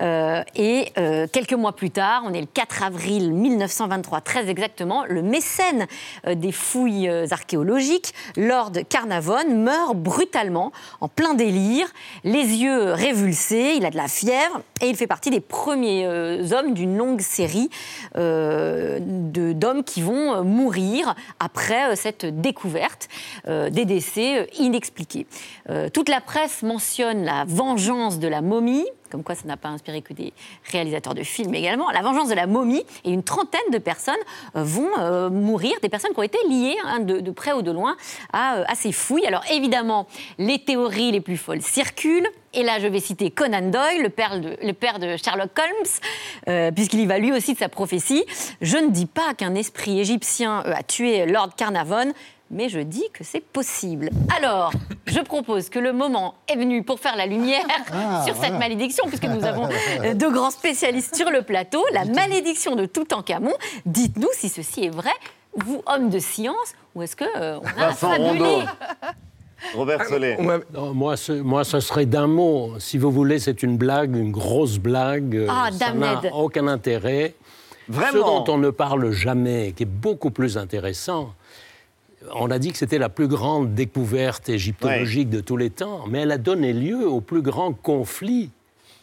Euh, 0.01 0.43
et 0.55 0.91
euh, 0.97 1.27
quelques 1.31 1.53
mois 1.53 1.73
plus 1.75 1.89
tard, 1.89 2.23
on 2.25 2.33
est 2.33 2.41
le 2.41 2.47
4 2.47 2.83
avril 2.83 3.33
1923, 3.33 4.21
très 4.21 4.49
exactement, 4.49 5.03
le 5.05 5.21
mécène 5.21 5.87
euh, 6.27 6.35
des 6.35 6.51
fouilles 6.51 7.09
archéologiques, 7.31 8.13
Lord 8.35 8.73
Carnavon, 8.89 9.49
meurt 9.49 9.95
brutalement, 9.95 10.71
en 11.01 11.07
plein 11.07 11.33
délire, 11.33 11.87
les 12.23 12.57
yeux 12.57 12.91
révulsés, 12.93 13.73
il 13.77 13.85
a 13.85 13.89
de 13.89 13.97
la 13.97 14.07
fièvre, 14.07 14.61
et 14.81 14.89
il 14.89 14.95
fait 14.95 15.07
partie 15.07 15.29
des 15.29 15.39
premiers 15.39 16.07
hommes 16.53 16.73
d'une 16.73 16.97
longue 16.97 17.21
série 17.21 17.69
d'hommes 18.15 19.83
qui 19.83 20.01
vont 20.01 20.43
mourir 20.43 21.15
après 21.39 21.95
cette 21.95 22.25
découverte 22.25 23.09
des 23.47 23.85
décès 23.85 24.47
inexpliqués. 24.59 25.25
toute 25.93 26.09
la 26.09 26.21
presse 26.21 26.61
mentionne 26.61 27.23
la 27.23 27.45
vengeance 27.45 28.19
de 28.19 28.27
la 28.27 28.41
momie 28.41 28.66
comme 29.09 29.23
quoi 29.23 29.35
ça 29.35 29.45
n'a 29.45 29.57
pas 29.57 29.69
inspiré 29.69 30.01
que 30.01 30.13
des 30.13 30.33
réalisateurs 30.71 31.13
de 31.13 31.23
films 31.23 31.53
également, 31.55 31.89
La 31.91 32.01
vengeance 32.01 32.29
de 32.29 32.33
la 32.33 32.47
momie, 32.47 32.83
et 33.03 33.11
une 33.11 33.23
trentaine 33.23 33.61
de 33.71 33.77
personnes 33.77 34.15
euh, 34.55 34.63
vont 34.63 34.89
euh, 34.99 35.29
mourir, 35.29 35.73
des 35.81 35.89
personnes 35.89 36.11
qui 36.13 36.19
ont 36.19 36.23
été 36.23 36.37
liées 36.49 36.75
hein, 36.85 36.99
de, 36.99 37.31
près 37.31 37.53
ou 37.53 37.61
de 37.61 37.71
loin 37.71 37.95
à, 38.33 38.57
euh, 38.57 38.63
à, 38.67 38.75
ces 38.75 38.91
fouilles. 38.91 39.25
Alors 39.25 39.43
évidemment, 39.51 40.07
les 40.37 40.59
théories 40.59 41.11
les 41.11 41.21
plus 41.21 41.37
folles 41.37 41.61
circulent. 41.61 42.27
Et 42.53 42.63
là, 42.63 42.79
je 42.79 42.87
vais 42.87 42.99
citer 42.99 43.29
Conan 43.29 43.69
Doyle, 43.69 44.01
le 44.01 44.09
père 44.09 44.39
de, 44.39 44.57
le 44.61 44.73
père 44.73 44.99
de 44.99 45.15
Sherlock 45.17 45.51
Holmes, 45.59 46.73
puisqu'il 46.73 47.01
y 47.01 47.05
va 47.05 47.19
lui 47.19 47.31
aussi 47.31 47.53
de 47.53 47.59
sa 47.59 47.69
prophétie. 47.69 48.25
Je 48.61 48.77
ne 48.77 48.89
dis 48.89 49.05
pas 49.05 49.35
qu'un 49.35 49.53
esprit 49.53 49.99
égyptien 49.99 50.63
a 50.65 50.81
tué 50.81 51.27
Lord 51.27 51.55
Carnarvon, 51.55 52.13
mais 52.51 52.69
je 52.69 52.79
dis 52.79 53.05
que 53.13 53.23
c'est 53.23 53.41
possible. 53.41 54.09
Alors, 54.35 54.71
je 55.05 55.19
propose 55.19 55.69
que 55.69 55.79
le 55.79 55.93
moment 55.93 56.35
est 56.47 56.55
venu 56.55 56.83
pour 56.83 56.99
faire 56.99 57.15
la 57.15 57.25
lumière 57.25 57.65
Ah, 57.91 58.23
sur 58.25 58.35
cette 58.35 58.57
malédiction, 58.57 59.05
puisque 59.07 59.25
nous 59.25 59.45
avons 59.45 59.67
deux 60.15 60.31
grands 60.31 60.51
spécialistes 60.51 61.15
sur 61.15 61.29
le 61.29 61.41
plateau. 61.41 61.83
La 61.91 62.05
malédiction 62.05 62.75
de 62.75 62.85
Toutankhamon. 62.85 63.53
Dites-nous 63.85 64.29
si 64.33 64.49
ceci 64.49 64.85
est 64.85 64.95
vrai, 64.95 65.13
vous, 65.55 65.81
homme 65.85 66.09
de 66.09 66.19
science, 66.19 66.73
ou 66.95 67.01
est-ce 67.01 67.15
que 67.15 67.25
euh, 67.37 67.59
on 67.59 67.81
a 67.81 67.93
fabulé. 67.93 68.63
Robert 69.73 70.05
Solé. 70.05 70.37
Non, 70.73 70.93
moi, 70.93 71.17
ce, 71.17 71.31
moi, 71.31 71.63
ce 71.63 71.79
serait 71.79 72.05
d'un 72.05 72.27
mot. 72.27 72.73
Si 72.79 72.97
vous 72.97 73.11
voulez, 73.11 73.39
c'est 73.39 73.63
une 73.63 73.75
blague, 73.77 74.15
une 74.15 74.31
grosse 74.31 74.77
blague. 74.77 75.47
Ah, 75.49 75.69
ça 75.71 75.93
n'a 75.93 76.21
aucun 76.33 76.67
intérêt. 76.67 77.33
Vraiment 77.89 78.11
Ce 78.11 78.17
dont 78.17 78.53
on 78.53 78.57
ne 78.57 78.69
parle 78.69 79.11
jamais, 79.11 79.73
qui 79.75 79.83
est 79.83 79.87
beaucoup 79.87 80.29
plus 80.29 80.57
intéressant, 80.57 81.33
on 82.33 82.49
a 82.51 82.59
dit 82.59 82.71
que 82.71 82.77
c'était 82.77 82.97
la 82.97 83.09
plus 83.09 83.27
grande 83.27 83.73
découverte 83.73 84.49
égyptologique 84.49 85.29
de 85.29 85.39
tous 85.39 85.57
les 85.57 85.69
temps, 85.69 86.05
mais 86.07 86.19
elle 86.19 86.31
a 86.31 86.37
donné 86.37 86.73
lieu 86.73 87.07
au 87.07 87.21
plus 87.21 87.41
grand 87.41 87.73
conflit 87.73 88.51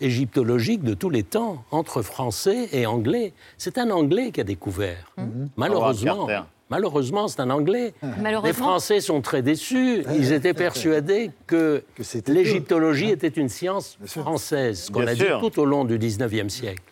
égyptologique 0.00 0.82
de 0.82 0.94
tous 0.94 1.10
les 1.10 1.22
temps 1.22 1.64
entre 1.70 2.02
Français 2.02 2.68
et 2.72 2.86
Anglais. 2.86 3.32
C'est 3.58 3.78
un 3.78 3.90
Anglais 3.90 4.30
qui 4.32 4.40
a 4.40 4.44
découvert. 4.44 5.12
Malheureusement. 5.56 6.12
Howard 6.12 6.28
Carter. 6.28 6.48
Malheureusement, 6.70 7.28
c'est 7.28 7.40
un 7.40 7.50
Anglais. 7.50 7.92
Malheureusement. 8.02 8.42
Les 8.42 8.52
Français 8.52 9.00
sont 9.00 9.20
très 9.20 9.42
déçus. 9.42 10.02
Ils 10.14 10.32
étaient 10.32 10.54
persuadés 10.54 11.30
que, 11.46 11.84
l'égyptologie 12.26 13.10
était 13.10 13.28
une 13.28 13.48
science 13.48 13.98
française, 14.06 14.84
ce 14.84 14.90
qu'on 14.90 15.06
a 15.06 15.14
dit 15.14 15.24
tout 15.40 15.60
au 15.60 15.66
long 15.66 15.84
du 15.84 15.98
19e 15.98 16.48
siècle. 16.48 16.82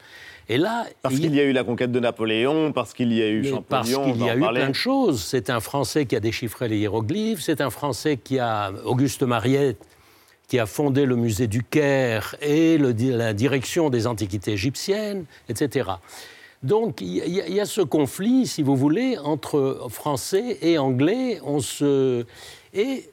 Et 0.48 0.58
là, 0.58 0.86
Parce 1.02 1.14
il- 1.14 1.20
qu'il 1.20 1.34
y 1.34 1.40
a 1.40 1.44
eu 1.44 1.52
la 1.52 1.64
conquête 1.64 1.92
de 1.92 2.00
Napoléon, 2.00 2.72
parce 2.72 2.92
qu'il 2.94 3.12
y 3.12 3.22
a 3.22 3.28
eu 3.28 3.44
Champollion, 3.44 3.64
parce 3.68 3.88
qu'il 3.90 4.24
y 4.24 4.28
a 4.28 4.36
eu 4.36 4.40
parler. 4.40 4.60
plein 4.60 4.70
de 4.70 4.74
choses. 4.74 5.22
C'est 5.22 5.50
un 5.50 5.60
Français 5.60 6.06
qui 6.06 6.16
a 6.16 6.20
déchiffré 6.20 6.68
les 6.68 6.78
hiéroglyphes, 6.78 7.40
c'est 7.40 7.60
un 7.60 7.70
Français 7.70 8.16
qui 8.16 8.38
a, 8.38 8.72
Auguste 8.84 9.22
Mariette, 9.22 9.78
qui 10.48 10.58
a 10.58 10.66
fondé 10.66 11.06
le 11.06 11.16
musée 11.16 11.46
du 11.46 11.62
Caire 11.62 12.34
et 12.42 12.76
le 12.76 12.92
la 13.16 13.32
direction 13.32 13.88
des 13.88 14.06
antiquités 14.06 14.52
égyptiennes, 14.52 15.24
etc. 15.48 15.90
Donc 16.62 17.00
il 17.00 17.16
y, 17.28 17.40
a- 17.40 17.48
y 17.48 17.66
ce 17.66 17.80
conflit, 17.80 18.46
si 18.46 18.62
vous 18.62 18.76
voulez, 18.76 19.16
entre 19.18 19.86
Français 19.88 20.58
et 20.62 20.76
Anglais. 20.78 21.40
On 21.44 21.60
se... 21.60 22.24
Et 22.74 23.08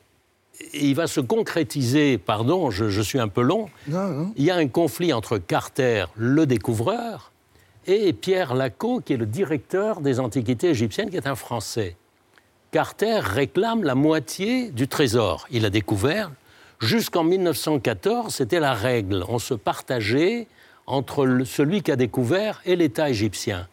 il 0.73 0.95
va 0.95 1.07
se 1.07 1.19
concrétiser, 1.19 2.17
pardon, 2.17 2.69
je, 2.69 2.89
je 2.89 3.01
suis 3.01 3.19
un 3.19 3.27
peu 3.27 3.41
long, 3.41 3.69
il 3.87 4.43
y 4.43 4.51
a 4.51 4.55
un 4.55 4.67
conflit 4.67 5.13
entre 5.13 5.37
Carter, 5.37 6.05
le 6.15 6.45
découvreur, 6.45 7.31
et 7.87 8.13
Pierre 8.13 8.53
Lacot, 8.53 9.01
qui 9.01 9.13
est 9.13 9.17
le 9.17 9.25
directeur 9.25 10.01
des 10.01 10.19
antiquités 10.19 10.69
égyptiennes, 10.69 11.09
qui 11.09 11.17
est 11.17 11.27
un 11.27 11.35
Français. 11.35 11.95
Carter 12.71 13.19
réclame 13.21 13.83
la 13.83 13.95
moitié 13.95 14.69
du 14.69 14.87
trésor. 14.87 15.47
Il 15.49 15.65
a 15.65 15.71
découvert. 15.71 16.31
Jusqu'en 16.79 17.23
1914, 17.23 18.33
c'était 18.33 18.59
la 18.59 18.73
règle. 18.73 19.25
On 19.27 19.39
se 19.39 19.55
partageait 19.55 20.45
entre 20.85 21.43
celui 21.45 21.81
qui 21.81 21.91
a 21.91 21.95
découvert 21.95 22.61
et 22.65 22.75
l'État 22.75 23.09
égyptien. 23.09 23.67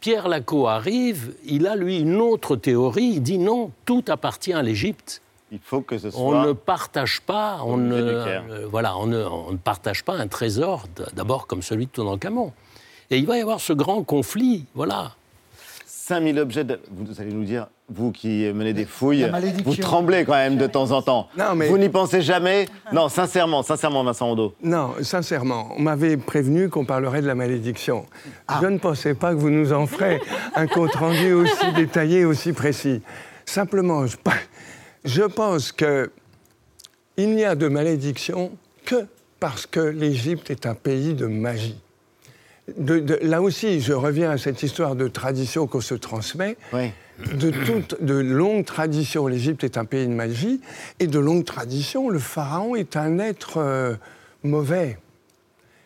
Pierre 0.00 0.28
Lacot 0.28 0.66
arrive, 0.66 1.34
il 1.44 1.66
a 1.66 1.76
lui 1.76 1.98
une 1.98 2.16
autre 2.16 2.56
théorie, 2.56 3.12
il 3.16 3.22
dit 3.22 3.36
non, 3.36 3.70
tout 3.84 4.04
appartient 4.08 4.54
à 4.54 4.62
l'Égypte. 4.62 5.20
Il 5.52 5.58
faut 5.62 5.80
que 5.80 5.98
ce 5.98 6.08
On 6.08 6.30
soit 6.30 6.46
ne 6.46 6.52
partage 6.52 7.20
pas, 7.22 7.58
on 7.64 7.74
au 7.74 7.76
musée 7.76 8.02
ne, 8.02 8.08
euh, 8.08 8.66
voilà, 8.70 8.96
on 8.96 9.06
ne, 9.06 9.22
on 9.24 9.52
ne 9.52 9.56
partage 9.56 10.04
pas 10.04 10.14
un 10.14 10.28
trésor 10.28 10.84
d'abord 11.14 11.46
comme 11.46 11.62
celui 11.62 11.86
de 11.86 11.90
Toutankhamon. 11.90 12.52
Et 13.10 13.18
il 13.18 13.26
va 13.26 13.36
y 13.36 13.40
avoir 13.40 13.58
ce 13.60 13.72
grand 13.72 14.02
conflit, 14.04 14.66
voilà. 14.74 15.12
5000 15.86 16.38
objets, 16.38 16.64
de- 16.64 16.80
vous 16.90 17.20
allez 17.20 17.32
nous 17.32 17.44
dire, 17.44 17.66
vous 17.88 18.12
qui 18.12 18.48
menez 18.52 18.72
des 18.72 18.84
fouilles, 18.84 19.28
vous 19.64 19.74
tremblez 19.76 20.24
quand 20.24 20.34
même 20.34 20.56
de 20.56 20.66
temps 20.68 20.90
en 20.92 21.02
temps. 21.02 21.28
Non, 21.36 21.54
mais- 21.56 21.68
Vous 21.68 21.78
n'y 21.78 21.88
pensez 21.88 22.20
jamais? 22.22 22.68
Non, 22.92 23.08
sincèrement, 23.08 23.62
sincèrement, 23.64 24.02
Vincent 24.04 24.26
Rondeau. 24.26 24.54
Non, 24.62 24.94
sincèrement, 25.02 25.68
on 25.76 25.82
m'avait 25.82 26.16
prévenu 26.16 26.68
qu'on 26.68 26.84
parlerait 26.84 27.22
de 27.22 27.26
la 27.26 27.34
malédiction. 27.34 28.06
Je 28.60 28.66
ne 28.66 28.78
pensais 28.78 29.14
pas 29.14 29.30
que 29.34 29.38
vous 29.40 29.50
nous 29.50 29.72
en 29.72 29.86
ferez 29.88 30.20
un 30.54 30.66
compte-rendu 30.68 31.32
aussi 31.32 31.72
détaillé, 31.74 32.24
aussi 32.24 32.52
précis. 32.52 33.02
Simplement, 33.44 34.06
je, 34.06 34.16
je 35.04 35.22
pense 35.22 35.72
que 35.72 36.10
il 37.16 37.34
n'y 37.34 37.44
a 37.44 37.54
de 37.54 37.68
malédiction 37.68 38.52
que 38.84 39.06
parce 39.40 39.66
que 39.66 39.80
l'Égypte 39.80 40.50
est 40.50 40.66
un 40.66 40.74
pays 40.74 41.14
de 41.14 41.26
magie. 41.26 41.78
De- 42.78 43.00
de- 43.00 43.18
là 43.22 43.42
aussi, 43.42 43.80
je 43.80 43.92
reviens 43.92 44.30
à 44.30 44.38
cette 44.38 44.62
histoire 44.62 44.94
de 44.94 45.08
tradition 45.08 45.66
qu'on 45.66 45.80
se 45.80 45.94
transmet. 45.94 46.56
De 47.34 47.50
toute 47.50 48.02
de 48.02 48.14
longue 48.14 48.64
tradition, 48.64 49.26
l'Égypte 49.26 49.64
est 49.64 49.76
un 49.76 49.84
pays 49.84 50.06
de 50.06 50.12
magie, 50.12 50.60
et 51.00 51.06
de 51.06 51.18
longue 51.18 51.44
tradition, 51.44 52.08
le 52.08 52.18
pharaon 52.18 52.76
est 52.76 52.96
un 52.96 53.18
être 53.18 53.58
euh, 53.58 53.94
mauvais. 54.42 54.98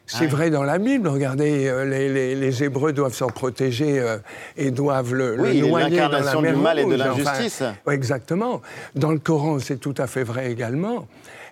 C'est 0.07 0.25
Ah. 0.27 0.29
vrai 0.29 0.51
dans 0.51 0.65
la 0.65 0.79
Bible. 0.79 1.09
Regardez, 1.09 1.67
euh, 1.67 1.85
les, 1.87 2.09
les- 2.13 2.35
les 2.35 2.63
Hébreux 2.65 2.93
doivent 2.93 3.15
s'en 3.15 3.29
protéger 3.29 3.99
euh, 4.01 4.19
et 4.57 4.71
doivent 4.71 5.15
le, 5.15 5.41
Oui, 5.41 5.61
le 5.61 5.67
est 5.67 5.71
noyer 5.71 5.97
dans 5.99 6.09
la 6.11 6.21
mer 6.41 6.53
du 6.55 6.59
mal 6.61 6.79
et 6.79 6.85
de 6.85 6.95
l'injustice. 6.95 7.63
ouais, 7.87 7.95
exactement. 7.95 8.61
Dans 8.95 9.13
le 9.13 9.19
Coran, 9.19 9.59
c'est 9.61 9.79
tout 9.79 9.95
à 9.97 10.07
fait 10.07 10.23
vrai 10.23 10.51
également. 10.53 11.07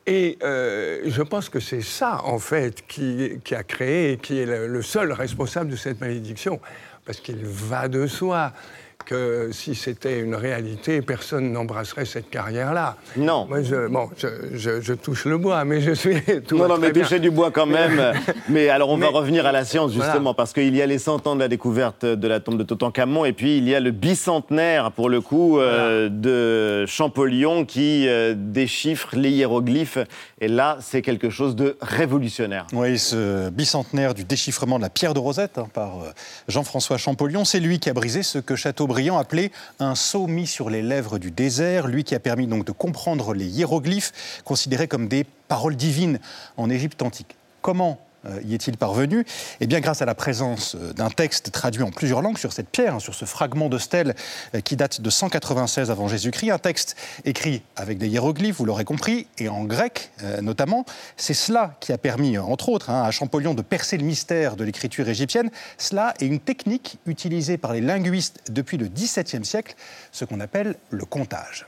Et 0.06 0.36
euh, 0.42 1.00
je 1.06 1.22
pense 1.22 1.48
que 1.48 1.60
c'est 1.60 1.80
ça, 1.80 2.20
en 2.24 2.38
fait, 2.38 2.84
qui, 2.88 3.38
qui 3.44 3.54
a 3.54 3.62
créé 3.62 4.12
et 4.12 4.16
qui 4.18 4.38
est 4.40 4.46
le, 4.46 4.66
le 4.66 4.82
seul 4.82 5.12
responsable 5.12 5.70
de 5.70 5.76
cette 5.76 6.00
malédiction. 6.00 6.60
Parce 7.06 7.20
qu'il 7.20 7.38
va 7.44 7.88
de 7.88 8.06
soi 8.06 8.52
que 9.04 9.50
si 9.52 9.74
c'était 9.74 10.20
une 10.20 10.34
réalité, 10.34 11.02
personne 11.02 11.52
n'embrasserait 11.52 12.04
cette 12.04 12.30
carrière-là. 12.30 12.96
Non. 13.16 13.46
Moi, 13.48 13.62
je, 13.62 13.88
bon, 13.88 14.08
je, 14.16 14.28
je- 14.54 14.80
je 14.80 14.92
touche 14.94 15.24
le 15.26 15.38
bois, 15.38 15.64
mais 15.64 15.80
je 15.80 15.92
suis... 15.92 16.16
Tout 16.46 16.56
non, 16.58 16.68
non, 16.68 16.78
mais 16.78 16.92
bien. 16.92 17.02
touchez 17.02 17.18
du 17.20 17.30
bois 17.30 17.50
quand 17.50 17.66
même. 17.66 18.12
mais 18.48 18.68
alors, 18.68 18.90
on 18.90 18.96
va 18.98 19.08
revenir 19.08 19.46
à 19.46 19.52
la 19.52 19.64
science, 19.64 19.92
justement, 19.92 20.20
Voilà. 20.20 20.34
parce 20.34 20.52
qu'il 20.52 20.74
y 20.74 20.82
a 20.82 20.86
les 20.86 20.98
100 20.98 21.26
ans 21.26 21.34
de 21.34 21.40
la 21.40 21.48
découverte 21.48 22.04
de 22.04 22.28
la 22.28 22.40
tombe 22.40 22.58
de 22.58 22.62
Toutankhamon, 22.64 23.24
et 23.24 23.32
puis 23.32 23.58
il 23.58 23.68
y 23.68 23.74
a 23.74 23.80
le 23.80 23.90
bicentenaire, 23.90 24.92
pour 24.92 25.08
le 25.08 25.20
coup, 25.20 25.58
euh, 25.58 26.08
de 26.08 26.86
Champollion 26.86 27.64
qui 27.64 28.06
euh, 28.08 28.34
déchiffre 28.36 29.10
les 29.16 29.30
hiéroglyphes. 29.30 29.98
Et 30.40 30.48
là, 30.48 30.78
c'est 30.80 31.02
quelque 31.02 31.30
chose 31.30 31.54
de 31.56 31.76
révolutionnaire. 31.80 32.66
Oui, 32.72 32.98
ce 32.98 33.50
bicentenaire 33.50 34.14
du 34.14 34.24
déchiffrement 34.24 34.76
de 34.78 34.82
la 34.82 34.90
pierre 34.90 35.14
de 35.14 35.18
Rosette 35.20 35.58
hein, 35.58 35.68
par 35.72 36.02
euh, 36.02 36.10
Jean-François 36.48 36.96
Champollion, 36.98 37.44
c'est 37.44 37.60
lui 37.60 37.78
qui 37.78 37.88
a 37.90 37.92
brisé 37.94 38.22
ce 38.22 38.38
que 38.38 38.56
Appelait 39.18 39.50
un 39.78 39.94
sceau 39.94 40.26
mis 40.26 40.46
sur 40.46 40.70
les 40.70 40.82
lèvres 40.82 41.18
du 41.18 41.30
désert, 41.30 41.86
lui 41.86 42.04
qui 42.04 42.14
a 42.14 42.20
permis 42.20 42.46
donc 42.46 42.64
de 42.64 42.72
comprendre 42.72 43.34
les 43.34 43.46
hiéroglyphes 43.46 44.42
considérés 44.44 44.88
comme 44.88 45.08
des 45.08 45.24
paroles 45.48 45.76
divines 45.76 46.18
en 46.56 46.70
Égypte 46.70 47.02
antique. 47.02 47.36
Comment 47.62 47.98
y 48.44 48.54
est-il 48.54 48.76
parvenu 48.76 49.24
Eh 49.60 49.66
bien, 49.66 49.80
grâce 49.80 50.02
à 50.02 50.04
la 50.04 50.14
présence 50.14 50.74
euh, 50.74 50.92
d'un 50.92 51.10
texte 51.10 51.50
traduit 51.50 51.82
en 51.82 51.90
plusieurs 51.90 52.22
langues 52.22 52.38
sur 52.38 52.52
cette 52.52 52.68
pierre, 52.68 52.94
hein, 52.94 53.00
sur 53.00 53.14
ce 53.14 53.24
fragment 53.24 53.68
de 53.68 53.78
stèle 53.78 54.14
euh, 54.54 54.60
qui 54.60 54.76
date 54.76 55.00
de 55.00 55.10
196 55.10 55.90
avant 55.90 56.08
Jésus-Christ, 56.08 56.50
un 56.50 56.58
texte 56.58 56.96
écrit 57.24 57.62
avec 57.76 57.98
des 57.98 58.08
hiéroglyphes, 58.08 58.56
vous 58.56 58.64
l'aurez 58.64 58.84
compris, 58.84 59.26
et 59.38 59.48
en 59.48 59.64
grec 59.64 60.10
euh, 60.22 60.40
notamment. 60.40 60.84
C'est 61.16 61.34
cela 61.34 61.76
qui 61.80 61.92
a 61.92 61.98
permis, 61.98 62.36
euh, 62.36 62.42
entre 62.42 62.68
autres, 62.68 62.90
hein, 62.90 63.02
à 63.02 63.10
Champollion 63.10 63.54
de 63.54 63.62
percer 63.62 63.96
le 63.96 64.04
mystère 64.04 64.56
de 64.56 64.64
l'écriture 64.64 65.08
égyptienne. 65.08 65.50
Cela 65.78 66.14
est 66.20 66.26
une 66.26 66.40
technique 66.40 66.98
utilisée 67.06 67.58
par 67.58 67.72
les 67.72 67.80
linguistes 67.80 68.40
depuis 68.50 68.76
le 68.76 68.88
XVIIe 68.88 69.44
siècle, 69.44 69.74
ce 70.12 70.24
qu'on 70.24 70.40
appelle 70.40 70.76
le 70.90 71.04
comptage. 71.04 71.66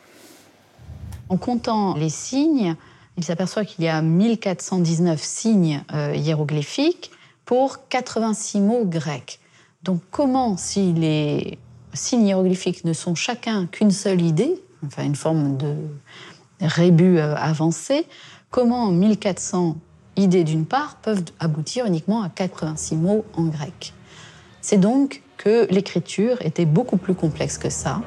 En 1.28 1.36
comptant 1.36 1.94
les 1.94 2.10
signes, 2.10 2.76
il 3.16 3.24
s'aperçoit 3.24 3.64
qu'il 3.64 3.84
y 3.84 3.88
a 3.88 4.02
1419 4.02 5.22
signes 5.22 5.82
euh, 5.92 6.14
hiéroglyphiques 6.14 7.10
pour 7.44 7.88
86 7.88 8.60
mots 8.60 8.84
grecs. 8.84 9.38
Donc 9.82 10.00
comment, 10.10 10.56
si 10.56 10.92
les 10.92 11.58
signes 11.92 12.26
hiéroglyphiques 12.26 12.84
ne 12.84 12.92
sont 12.92 13.14
chacun 13.14 13.66
qu'une 13.66 13.90
seule 13.90 14.22
idée, 14.22 14.60
enfin 14.84 15.04
une 15.04 15.14
forme 15.14 15.56
de 15.56 15.74
rébus 16.60 17.18
euh, 17.18 17.36
avancé, 17.36 18.06
comment 18.50 18.90
1400 18.90 19.76
idées 20.16 20.44
d'une 20.44 20.64
part 20.64 20.96
peuvent 21.02 21.24
aboutir 21.38 21.86
uniquement 21.86 22.22
à 22.22 22.28
86 22.30 22.96
mots 22.96 23.24
en 23.34 23.44
grec? 23.44 23.92
C'est 24.60 24.78
donc 24.78 25.22
que 25.36 25.66
l'écriture 25.70 26.40
était 26.40 26.64
beaucoup 26.64 26.96
plus 26.96 27.14
complexe 27.14 27.58
que 27.58 27.68
ça. 27.68 28.00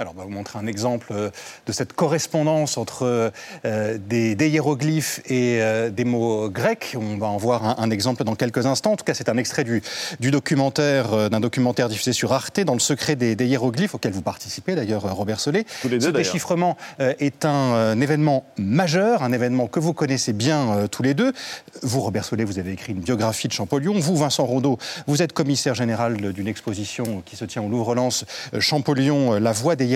Alors, 0.00 0.14
on 0.16 0.18
va 0.18 0.24
vous 0.24 0.30
montrer 0.30 0.58
un 0.58 0.66
exemple 0.66 1.08
euh, 1.10 1.28
de 1.66 1.72
cette 1.72 1.92
correspondance 1.92 2.78
entre 2.78 3.32
euh, 3.66 3.98
des, 3.98 4.34
des 4.34 4.48
hiéroglyphes 4.48 5.20
et 5.26 5.60
euh, 5.60 5.90
des 5.90 6.04
mots 6.04 6.48
grecs. 6.48 6.96
On 6.98 7.18
va 7.18 7.26
en 7.26 7.36
voir 7.36 7.66
un, 7.66 7.74
un 7.76 7.90
exemple 7.90 8.24
dans 8.24 8.34
quelques 8.34 8.64
instants. 8.64 8.92
En 8.92 8.96
tout 8.96 9.04
cas, 9.04 9.12
c'est 9.12 9.28
un 9.28 9.36
extrait 9.36 9.62
du, 9.62 9.82
du 10.18 10.30
documentaire, 10.30 11.12
euh, 11.12 11.28
d'un 11.28 11.40
documentaire 11.40 11.90
diffusé 11.90 12.14
sur 12.14 12.32
Arte, 12.32 12.60
dans 12.60 12.72
le 12.72 12.80
secret 12.80 13.14
des, 13.14 13.36
des 13.36 13.46
hiéroglyphes, 13.46 13.94
auquel 13.94 14.12
vous 14.12 14.22
participez 14.22 14.74
d'ailleurs, 14.74 15.02
Robert 15.14 15.38
Solé. 15.38 15.66
les 15.84 15.90
deux, 15.90 16.00
Ce 16.00 16.08
déchiffrement 16.08 16.78
est 16.98 17.44
un, 17.44 18.00
événement 18.00 18.44
majeur, 18.56 19.22
un 19.22 19.32
événement 19.32 19.66
que 19.66 19.80
vous 19.80 19.92
connaissez 19.92 20.32
bien 20.32 20.86
tous 20.90 21.02
les 21.02 21.12
deux. 21.12 21.34
Vous, 21.82 22.00
Robert 22.00 22.24
Solé, 22.24 22.44
vous 22.44 22.58
avez 22.58 22.72
écrit 22.72 22.94
une 22.94 23.00
biographie 23.00 23.48
de 23.48 23.52
Champollion. 23.52 23.92
Vous, 23.98 24.16
Vincent 24.16 24.46
Rondeau, 24.46 24.78
vous 25.06 25.20
êtes 25.20 25.34
commissaire 25.34 25.74
général 25.74 26.16
d'une 26.32 26.48
exposition 26.48 27.22
qui 27.26 27.36
se 27.36 27.44
tient 27.44 27.60
au 27.60 27.68
Louvre-Lens, 27.68 28.24
Champollion, 28.58 29.38
La 29.38 29.52
voix 29.52 29.76
des 29.76 29.89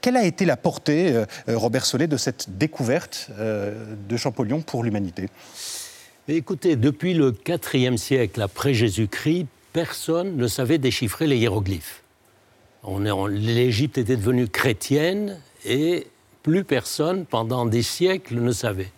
Quelle 0.00 0.16
a 0.16 0.24
été 0.24 0.44
la 0.44 0.56
portée, 0.56 1.14
euh, 1.14 1.24
Robert 1.48 1.86
Solé, 1.86 2.06
de 2.06 2.16
cette 2.16 2.56
découverte 2.58 3.28
euh, 3.38 3.94
de 4.08 4.16
Champollion 4.16 4.60
pour 4.60 4.84
l'humanité? 4.84 5.28
Écoutez, 6.28 6.76
depuis 6.76 7.14
le 7.14 7.34
IVe 7.74 7.96
siècle 7.96 8.40
après 8.40 8.72
Jésus-Christ, 8.72 9.46
personne 9.72 10.36
ne 10.36 10.46
savait 10.46 10.78
déchiffrer 10.78 11.26
les 11.26 11.36
hiéroglyphes. 11.36 12.02
L'Égypte 13.28 13.98
était 13.98 14.16
devenue 14.16 14.48
chrétienne 14.48 15.38
et 15.64 16.06
plus 16.42 16.64
personne, 16.64 17.24
pendant 17.24 17.66
des 17.66 17.82
siècles, 17.82 18.36
ne 18.36 18.52
savait. 18.52 18.90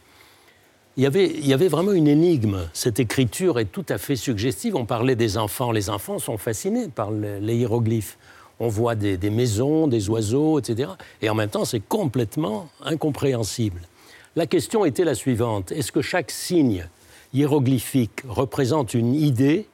Il 0.96 1.02
y 1.02 1.52
avait 1.52 1.68
vraiment 1.68 1.92
une 1.92 2.08
énigme. 2.08 2.68
Cette 2.72 3.00
écriture 3.00 3.58
est 3.58 3.66
tout 3.66 3.84
à 3.88 3.98
fait 3.98 4.16
suggestive. 4.16 4.76
On 4.76 4.86
parlait 4.86 5.14
des 5.14 5.36
enfants. 5.36 5.70
Les 5.70 5.90
enfants 5.90 6.18
sont 6.18 6.38
fascinés 6.38 6.88
par 6.88 7.10
les 7.10 7.54
hiéroglyphes. 7.54 8.18
On 8.58 8.68
voit 8.68 8.94
des, 8.94 9.16
des 9.16 9.30
maisons, 9.30 9.86
des 9.86 10.08
oiseaux, 10.08 10.58
etc. 10.58 10.90
Et 11.20 11.28
en 11.28 11.34
même 11.34 11.50
temps, 11.50 11.64
c'est 11.64 11.80
complètement 11.80 12.68
incompréhensible. 12.82 13.82
La 14.34 14.46
question 14.46 14.84
était 14.84 15.04
la 15.04 15.14
suivante. 15.14 15.72
Est-ce 15.72 15.92
que 15.92 16.02
chaque 16.02 16.30
signe 16.30 16.88
hiéroglyphique 17.34 18.22
représente 18.26 18.94
une 18.94 19.14
idée? 19.14 19.66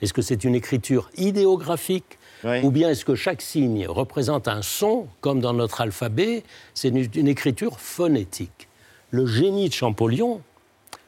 Est-ce 0.00 0.14
que 0.14 0.22
c'est 0.22 0.44
une 0.44 0.54
écriture 0.54 1.10
idéographique? 1.16 2.18
Ou 2.62 2.70
bien 2.70 2.88
est-ce 2.88 3.04
que 3.04 3.14
chaque 3.14 3.42
signe 3.42 3.86
représente 3.86 4.48
un 4.48 4.62
son, 4.62 5.06
comme 5.20 5.40
dans 5.40 5.52
notre 5.52 5.82
alphabet? 5.82 6.42
C'est 6.72 6.88
une, 6.88 7.06
une 7.14 7.28
écriture 7.28 7.78
phonétique. 7.78 8.68
Le 9.10 9.26
génie 9.26 9.68
de 9.68 9.74
Champollion, 9.74 10.40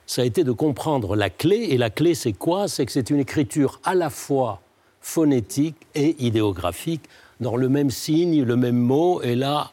ça 0.05 0.21
a 0.21 0.25
été 0.27 0.45
de 0.45 0.53
comprendre 0.53 1.17
la 1.17 1.31
clé. 1.31 1.69
Et 1.71 1.79
la 1.79 1.89
clé, 1.89 2.15
c'est 2.15 2.35
quoi? 2.35 2.69
C'est 2.69 2.85
que 2.85 2.93
c'est 2.93 3.09
une 3.09 3.21
écriture 3.21 3.81
à 3.85 3.95
la 3.95 4.11
fois 4.11 4.61
phonétique 5.01 5.77
et 5.95 6.15
idéographique, 6.23 7.03
dans 7.43 7.57
le 7.57 7.69
même 7.69 7.91
signe, 7.91 8.43
le 8.45 8.57
même 8.57 8.79
mot. 8.79 9.21
Et 9.23 9.35
là, 9.35 9.71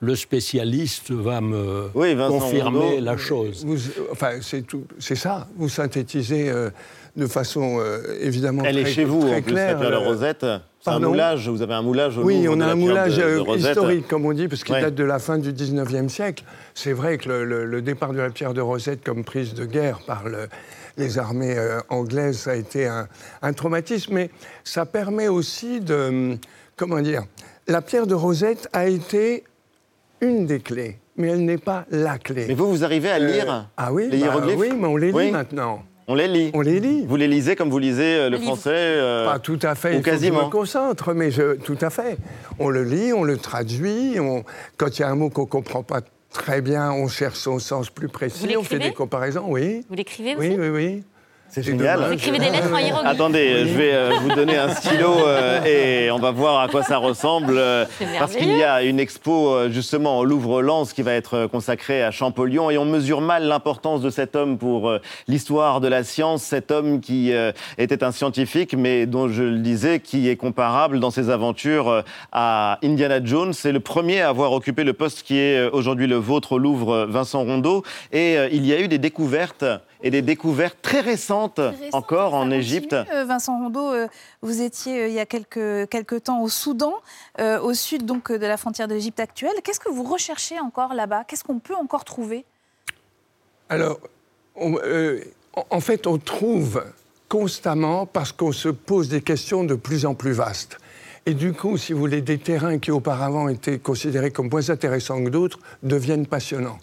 le 0.00 0.14
spécialiste 0.16 1.10
va 1.12 1.40
me 1.40 1.88
confirmer 2.28 3.00
la 3.00 3.16
chose. 3.16 3.64
Vous, 3.64 3.78
enfin, 4.12 4.32
c'est 4.98 5.14
ça. 5.14 5.46
Vous 5.56 5.68
synthétisez 5.70 6.50
euh, 6.50 6.68
de 7.16 7.26
façon 7.26 7.78
euh, 7.78 8.02
évidemment 8.20 8.62
Elle 8.66 8.80
très, 8.82 8.90
est 8.90 8.94
chez 8.94 9.04
vous, 9.04 9.20
très 9.22 9.36
en 9.38 9.42
plus, 9.42 9.52
claire. 9.52 9.78
la 9.80 9.86
euh, 9.96 9.98
Rosette. 9.98 10.44
C'est 10.80 10.90
un 10.90 10.98
moulage, 10.98 11.48
vous 11.48 11.62
avez 11.62 11.72
un 11.72 11.80
moulage 11.80 12.18
au 12.18 12.22
Oui, 12.24 12.46
on 12.46 12.56
de 12.56 12.62
a 12.62 12.66
la 12.66 12.72
un 12.72 12.74
moulage 12.74 13.16
de- 13.16 13.22
de 13.22 13.48
euh, 13.50 13.56
historique, 13.56 14.06
comme 14.06 14.26
on 14.26 14.34
dit, 14.34 14.48
parce 14.48 14.64
qu'il 14.64 14.74
Ouais. 14.74 14.82
date 14.82 14.94
de 14.94 15.04
la 15.04 15.18
fin 15.18 15.38
du 15.38 15.50
19e 15.54 16.10
siècle. 16.10 16.44
C'est 16.74 16.92
vrai 16.92 17.16
que 17.16 17.26
le, 17.30 17.44
le- 17.46 17.64
le 17.64 17.80
départ 17.80 18.12
de 18.12 18.18
la 18.18 18.28
pierre 18.28 18.52
de 18.52 18.60
Rosette 18.60 19.02
comme 19.02 19.24
prise 19.24 19.54
de 19.54 19.64
guerre 19.64 20.00
par 20.06 20.28
le- 20.28 20.48
les 20.98 21.18
armées 21.18 21.54
euh, 21.56 21.80
anglaises, 21.88 22.40
ça 22.40 22.50
a 22.50 22.54
été 22.56 22.86
un, 22.86 23.08
un 23.40 23.52
traumatisme, 23.54 24.12
mais 24.12 24.30
ça 24.62 24.84
permet 24.84 25.28
aussi 25.28 25.80
de... 25.80 26.36
Comment 26.76 27.00
dire 27.00 27.24
La 27.68 27.82
pierre 27.82 28.06
de 28.06 28.14
Rosette 28.14 28.68
a 28.72 28.86
été 28.86 29.44
une 30.20 30.46
des 30.46 30.60
clés, 30.60 30.98
mais 31.16 31.28
elle 31.28 31.44
n'est 31.44 31.58
pas 31.58 31.84
la 31.90 32.18
clé. 32.18 32.46
Mais 32.48 32.54
vous, 32.54 32.68
vous 32.70 32.84
arrivez 32.84 33.10
à 33.10 33.16
Euh, 33.16 33.18
lire 33.26 33.68
ah 33.76 33.92
oui, 33.92 34.04
les 34.10 34.18
bah 34.18 34.26
hiéroglyphes 34.26 34.58
oui, 34.58 34.72
mais 34.76 34.86
on 34.88 34.96
les 34.96 35.08
lit 35.08 35.12
Oui. 35.16 35.30
maintenant. 35.30 35.82
On 36.06 36.14
les 36.14 36.28
lit 36.28 36.50
On 36.52 36.60
les 36.60 36.80
lit. 36.80 37.06
Vous 37.06 37.16
les 37.16 37.28
lisez 37.28 37.56
comme 37.56 37.70
vous 37.70 37.78
lisez 37.78 38.16
euh, 38.16 38.28
le 38.30 38.38
français 38.38 38.70
euh, 38.74 39.24
Pas 39.24 39.38
tout 39.38 39.58
à 39.62 39.74
fait, 39.74 39.88
Ou 39.88 39.92
il 39.92 39.96
faut 39.98 40.02
que 40.02 40.10
je 40.10 40.14
quasiment 40.16 40.46
me 40.46 40.50
concentre, 40.50 41.14
mais 41.14 41.30
je, 41.30 41.54
tout 41.56 41.78
à 41.80 41.88
fait. 41.90 42.18
On 42.58 42.68
le 42.68 42.84
lit, 42.84 43.12
on 43.14 43.24
le 43.24 43.38
traduit, 43.38 44.18
on- 44.20 44.44
quand 44.76 44.98
il 44.98 45.02
y 45.02 45.04
a 45.04 45.08
un 45.08 45.14
mot 45.14 45.30
qu'on 45.30 45.42
ne 45.42 45.46
comprend 45.46 45.82
pas 45.82 46.00
très 46.30 46.60
bien, 46.60 46.90
on 46.92 47.08
cherche 47.08 47.38
son 47.38 47.58
sens 47.58 47.88
plus 47.88 48.08
précis, 48.08 48.46
Vous 48.52 48.60
on 48.60 48.62
fait 48.64 48.78
des 48.80 48.92
comparaisons, 48.92 49.44
oui. 49.48 49.86
Vous 49.88 49.94
l'écrivez 49.94 50.36
aussi? 50.36 50.48
Oui, 50.50 50.56
oui, 50.58 50.68
oui. 50.68 51.04
C'est 51.48 51.62
génial. 51.62 52.00
Vous 52.06 52.12
écrivez 52.14 52.38
des 52.40 52.50
lettres 52.50 52.72
en 52.72 52.78
hiéroglyphes 52.78 53.12
Attendez, 53.14 53.60
Oui. 53.62 53.68
je 53.68 53.78
vais 53.78 53.94
euh, 53.94 54.10
vous 54.22 54.30
donner 54.34 54.56
un 54.56 54.70
stylo 54.74 55.14
euh, 55.26 55.62
et 55.64 56.10
on 56.10 56.18
va 56.18 56.32
voir 56.32 56.58
à 56.60 56.66
quoi 56.66 56.82
ça 56.82 56.96
ressemble. 56.98 57.54
euh, 57.56 57.84
parce 58.18 58.34
qu'il 58.34 58.50
y 58.56 58.64
a 58.64 58.82
une 58.82 58.98
expo 58.98 59.50
euh, 59.54 59.70
justement 59.70 60.18
au 60.18 60.24
Louvre-Lens 60.24 60.92
qui 60.92 61.02
va 61.02 61.12
être 61.12 61.46
consacrée 61.46 62.02
à 62.02 62.10
Champollion 62.10 62.70
et 62.70 62.78
on 62.78 62.84
mesure 62.84 63.20
mal 63.20 63.44
l'importance 63.44 64.00
de 64.00 64.10
cet 64.10 64.34
homme 64.34 64.58
pour 64.58 64.88
euh, 64.88 64.98
l'histoire 65.28 65.80
de 65.80 65.86
la 65.86 66.02
science. 66.02 66.42
Cet 66.42 66.72
homme 66.72 67.00
qui 67.00 67.32
euh, 67.32 67.52
était 67.78 68.02
un 68.02 68.10
scientifique 68.10 68.74
mais 68.76 69.06
dont 69.06 69.28
je 69.28 69.44
le 69.44 69.58
disais, 69.58 70.00
qui 70.00 70.28
est 70.28 70.36
comparable 70.36 70.98
dans 70.98 71.12
ses 71.12 71.30
aventures 71.30 71.88
euh, 71.88 72.02
à 72.32 72.78
Indiana 72.82 73.20
Jones. 73.24 73.52
C'est 73.52 73.70
le 73.72 73.78
premier 73.80 74.22
à 74.22 74.28
avoir 74.30 74.50
occupé 74.52 74.82
le 74.82 74.92
poste 74.92 75.22
qui 75.22 75.38
est 75.38 75.68
aujourd'hui 75.70 76.08
le 76.08 76.16
vôtre 76.16 76.52
au 76.52 76.58
Louvre, 76.58 77.06
Vincent 77.08 77.44
Rondeau. 77.44 77.84
Et 78.12 78.36
euh, 78.38 78.48
il 78.50 78.66
y 78.66 78.72
a 78.72 78.80
eu 78.80 78.88
des 78.88 78.98
découvertes 78.98 79.64
et 80.04 80.10
des 80.10 80.22
découvertes 80.22 80.76
très 80.82 81.00
récentes 81.00 81.60
encore 81.92 82.34
en 82.34 82.50
Égypte. 82.50 82.92
Euh, 82.92 83.24
Vincent 83.24 83.58
Rondeau, 83.58 83.92
euh, 83.92 84.06
vous 84.42 84.60
étiez 84.60 85.00
euh, 85.00 85.08
il 85.08 85.14
y 85.14 85.18
a 85.18 85.26
quelques, 85.26 85.88
quelques 85.88 86.24
temps 86.24 86.42
au 86.42 86.48
Soudan, 86.48 86.92
euh, 87.40 87.58
au 87.60 87.72
sud 87.74 88.04
donc 88.04 88.30
de 88.30 88.46
la 88.46 88.56
frontière 88.58 88.86
de 88.86 88.94
l'Égypte 88.94 89.18
actuelle. 89.18 89.54
Qu'est-ce 89.64 89.80
que 89.80 89.88
vous 89.90 90.04
recherchez 90.04 90.60
encore 90.60 90.92
là-bas? 90.94 91.24
Qu'est-ce 91.26 91.42
qu'on 91.42 91.58
peut 91.58 91.74
encore 91.74 92.04
trouver? 92.04 92.44
Alors, 93.70 93.98
on- 94.56 94.78
euh, 94.84 95.20
en- 95.56 95.64
en 95.70 95.80
fait, 95.80 96.06
on 96.06 96.18
trouve 96.18 96.84
constamment 97.30 98.04
parce 98.04 98.30
qu'on 98.32 98.52
se 98.52 98.68
pose 98.68 99.08
des 99.08 99.22
questions 99.22 99.64
de 99.64 99.74
plus 99.74 100.04
en 100.04 100.14
plus 100.14 100.32
vastes. 100.32 100.76
Et 101.26 101.32
du 101.32 101.54
coup, 101.54 101.78
si 101.78 101.94
vous 101.94 102.00
voulez, 102.00 102.20
des 102.20 102.36
terrains 102.36 102.78
qui 102.78 102.90
auparavant 102.90 103.48
étaient 103.48 103.78
considérés 103.78 104.30
comme 104.30 104.50
moins 104.50 104.68
intéressants 104.68 105.24
que 105.24 105.30
d'autres 105.30 105.58
deviennent 105.82 106.26
passionnants. 106.26 106.78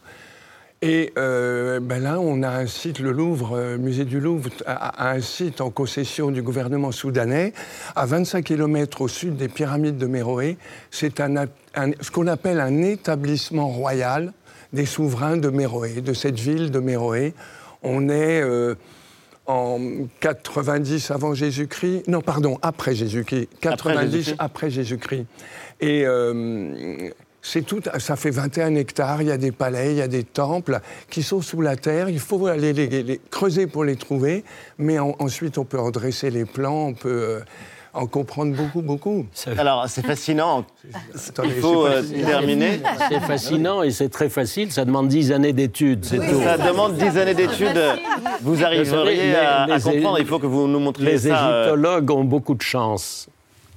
Et 0.83 1.13
euh, 1.17 1.79
ben 1.79 2.01
là, 2.01 2.19
on 2.19 2.41
a 2.41 2.49
un 2.49 2.65
site, 2.65 2.97
le 2.99 3.11
Louvre, 3.11 3.55
euh, 3.55 3.77
musée 3.77 4.03
du 4.03 4.19
Louvre, 4.19 4.49
a, 4.65 5.09
a 5.09 5.11
un 5.13 5.21
site 5.21 5.61
en 5.61 5.69
concession 5.69 6.31
du 6.31 6.41
gouvernement 6.41 6.91
soudanais, 6.91 7.53
à 7.95 8.07
25 8.07 8.43
km 8.43 9.01
au 9.01 9.07
sud 9.07 9.35
des 9.37 9.47
pyramides 9.47 9.97
de 9.97 10.07
Méroé. 10.07 10.57
C'est 10.89 11.19
un, 11.19 11.37
a- 11.37 11.45
un- 11.75 11.91
ce 12.01 12.09
qu'on 12.09 12.25
appelle 12.25 12.59
un 12.59 12.81
établissement 12.81 13.67
royal 13.67 14.33
des 14.73 14.87
souverains 14.87 15.37
de 15.37 15.49
Méroé, 15.49 16.01
de 16.01 16.13
cette 16.13 16.39
ville 16.39 16.71
de 16.71 16.79
Méroé. 16.79 17.35
On 17.83 18.09
est 18.09 18.41
euh, 18.41 18.73
en 19.45 19.79
90 20.19 21.11
avant 21.11 21.35
Jésus-Christ, 21.35 22.07
non, 22.07 22.21
pardon, 22.21 22.57
après 22.63 22.95
Jésus-Christ, 22.95 23.49
90 23.61 24.11
Jésus-Christ. 24.11 24.35
après 24.39 24.69
Jésus-Christ. 24.71 25.25
Et 25.79 26.05
euh, 26.07 27.09
c'est 27.41 27.63
tout, 27.63 27.81
ça 27.99 28.15
fait 28.15 28.29
21 28.31 28.75
hectares, 28.75 29.21
il 29.21 29.27
y 29.29 29.31
a 29.31 29.37
des 29.37 29.51
palais, 29.51 29.91
il 29.91 29.97
y 29.97 30.01
a 30.01 30.07
des 30.07 30.23
temples 30.23 30.79
qui 31.09 31.23
sont 31.23 31.41
sous 31.41 31.61
la 31.61 31.75
terre, 31.75 32.07
il 32.09 32.19
faut 32.19 32.45
aller 32.47 32.71
les, 32.73 32.87
les- 32.87 33.03
les 33.03 33.21
creuser 33.31 33.67
pour 33.67 33.83
les 33.83 33.95
trouver, 33.95 34.43
mais 34.77 34.99
en- 34.99 35.15
ensuite 35.19 35.57
on 35.57 35.65
peut 35.65 35.79
en 35.79 35.89
dresser 35.91 36.29
les 36.29 36.45
plans, 36.45 36.87
on 36.87 36.93
peut 36.93 37.09
euh, 37.09 37.39
en 37.93 38.05
comprendre 38.05 38.55
beaucoup, 38.55 38.81
beaucoup. 38.81 39.25
Alors, 39.57 39.83
c'est 39.89 40.05
fascinant. 40.05 40.65
Attendez, 41.27 41.49
Il 41.57 41.61
faut 41.61 41.85
euh, 41.85 42.01
terminer. 42.25 42.79
C'est 43.09 43.19
fascinant 43.19 43.83
et 43.83 43.91
c'est 43.91 44.07
très 44.07 44.29
facile. 44.29 44.71
Ça 44.71 44.85
demande 44.85 45.09
dix 45.09 45.33
années 45.33 45.51
d'études, 45.51 46.05
c'est 46.05 46.17
tout. 46.19 46.41
Ça 46.41 46.57
demande 46.57 46.95
10 46.95 47.17
années 47.17 47.33
d'études. 47.33 47.81
Vous 48.43 48.63
arriveriez 48.63 49.15
Les- 49.31 49.35
à, 49.35 49.63
à 49.63 49.77
les- 49.77 49.83
comprendre. 49.83 50.19
Il 50.19 50.25
faut 50.25 50.39
que 50.39 50.45
vous 50.47 50.67
nous 50.69 50.79
montriez 50.79 51.11
Les 51.11 51.17
ça. 51.17 51.49
euh, 51.49 51.63
égyptologues 51.63 52.11
ont 52.11 52.23
beaucoup 52.23 52.53
de 52.55 52.61
chance, 52.61 53.27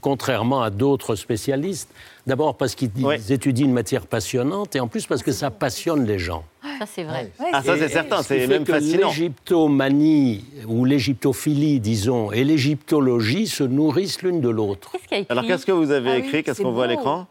contrairement 0.05 0.61
à 0.61 0.69
d'autres 0.69 1.15
spécialistes. 1.15 1.89
D'abord 2.27 2.59
parce 2.59 2.75
qu'ils 2.75 2.91
étudient 3.31 3.65
une 3.65 3.73
matière 3.73 4.07
passionnante 4.07 4.77
et 4.77 4.81
en 4.81 4.87
plus 4.87 5.07
parce 5.07 5.23
que 5.23 5.33
ça 5.33 5.51
passionne 5.51 6.05
les 6.05 6.19
gens. 6.19 6.45
Ça, 6.79 6.85
c'est 6.85 7.05
vrai. 7.05 7.31
Ah, 7.55 7.63
ça, 7.63 7.79
c'est 7.79 7.89
certain, 7.89 8.23
c'est 8.23 8.47
même 8.47 8.67
fascinant. 8.67 9.09
L'égyptomanie 9.09 10.45
ou 10.69 10.85
l'égyptophilie, 10.85 11.81
disons, 11.81 12.33
et 12.33 12.45
l'égyptologie 12.45 13.47
se 13.47 13.65
nourrissent 13.65 14.21
l'une 14.21 14.43
de 14.43 14.51
l'autre. 14.51 14.93
Alors, 15.31 15.47
qu'est-ce 15.47 15.65
que 15.65 15.73
vous 15.73 15.91
avez 15.91 16.11
Ah 16.11 16.15
oui, 16.17 16.27
écrit 16.27 16.43
Qu'est-ce 16.43 16.61
qu'on 16.61 16.73
voit 16.73 16.85
à 16.85 16.89
l'écran? 16.89 17.27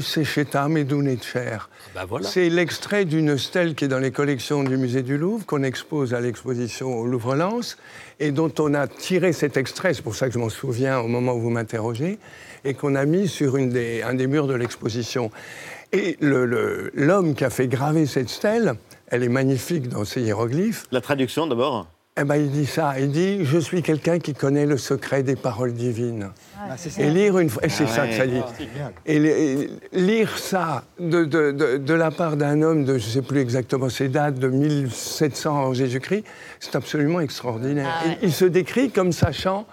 Sechetam. 0.00 0.74
Ben 1.94 2.04
voilà. 2.08 2.26
C'est 2.26 2.48
l'extrait 2.48 3.04
d'une 3.04 3.36
stèle 3.38 3.74
qui 3.74 3.84
est 3.84 3.88
dans 3.88 3.98
les 3.98 4.10
collections 4.10 4.64
du 4.64 4.76
musée 4.76 5.02
du 5.02 5.18
Louvre, 5.18 5.44
qu'on 5.46 5.62
expose 5.62 6.14
à 6.14 6.20
l'exposition 6.20 6.98
au 6.98 7.06
Louvre-Lens, 7.06 7.76
et 8.20 8.30
dont 8.32 8.52
on 8.58 8.74
a 8.74 8.86
tiré 8.88 9.32
cet 9.32 9.56
extrait, 9.56 9.94
c'est 9.94 10.02
pour 10.02 10.14
ça 10.14 10.28
que 10.28 10.34
je 10.34 10.38
m'en 10.38 10.48
souviens 10.48 10.98
au 11.00 11.08
moment 11.08 11.34
où 11.34 11.40
vous 11.40 11.50
m'interrogez, 11.50 12.18
et 12.64 12.74
qu'on 12.74 12.94
a 12.94 13.04
mis 13.04 13.28
sur 13.28 13.56
une 13.56 13.70
des- 13.70 14.02
un 14.02 14.14
des 14.14 14.26
murs 14.26 14.46
de 14.46 14.54
l'exposition. 14.54 15.30
Et 15.92 16.16
le- 16.20 16.44
le- 16.46 16.90
l'homme 16.94 17.34
qui 17.34 17.44
a 17.44 17.50
fait 17.50 17.68
graver 17.68 18.06
cette 18.06 18.28
stèle, 18.28 18.74
elle 19.08 19.22
est 19.22 19.28
magnifique 19.28 19.88
dans 19.88 20.04
ses 20.04 20.22
hiéroglyphes. 20.22 20.84
La 20.90 21.00
traduction 21.00 21.46
d'abord 21.46 21.86
Eh 22.20 22.24
ben, 22.24 22.36
il 22.36 22.50
dit 22.50 22.66
ça, 22.66 22.98
il 22.98 23.10
dit 23.10 23.44
Je 23.44 23.58
suis 23.58 23.82
quelqu'un 23.82 24.18
qui 24.18 24.34
connaît 24.34 24.66
le 24.66 24.76
secret 24.76 25.22
des 25.22 25.36
paroles 25.36 25.72
divines. 25.72 26.30
et 26.98 27.10
lire 27.10 27.38
une 27.38 27.48
c'est 27.50 27.84
Ah 27.84 27.86
ça 27.86 28.02
ouais. 28.02 28.10
que 28.10 28.16
ça 28.16 28.26
dit. 28.26 28.40
Ah. 28.42 28.90
Et, 29.06 29.18
li- 29.18 29.28
et 29.28 29.70
lire 29.92 30.36
ça 30.38 30.84
de, 30.98 31.24
de- 31.24 31.52
de- 31.52 31.76
de 31.76 31.94
la 31.94 32.10
part 32.10 32.36
d'un 32.36 32.62
homme 32.62 32.84
de, 32.84 32.98
je 32.98 33.06
ne 33.06 33.10
sais 33.12 33.22
plus 33.22 33.40
exactement 33.40 33.88
ses 33.88 34.08
dates, 34.08 34.38
de 34.38 34.48
1700 34.48 35.58
avant 35.58 35.74
Jésus-Christ, 35.74 36.24
c'est 36.60 36.74
absolument 36.76 37.20
extraordinaire. 37.20 37.88
Ah 38.02 38.08
ouais. 38.08 38.18
il, 38.22 38.28
il 38.28 38.32
se 38.32 38.44
décrit 38.44 38.90
comme 38.90 39.12
sachant 39.12 39.66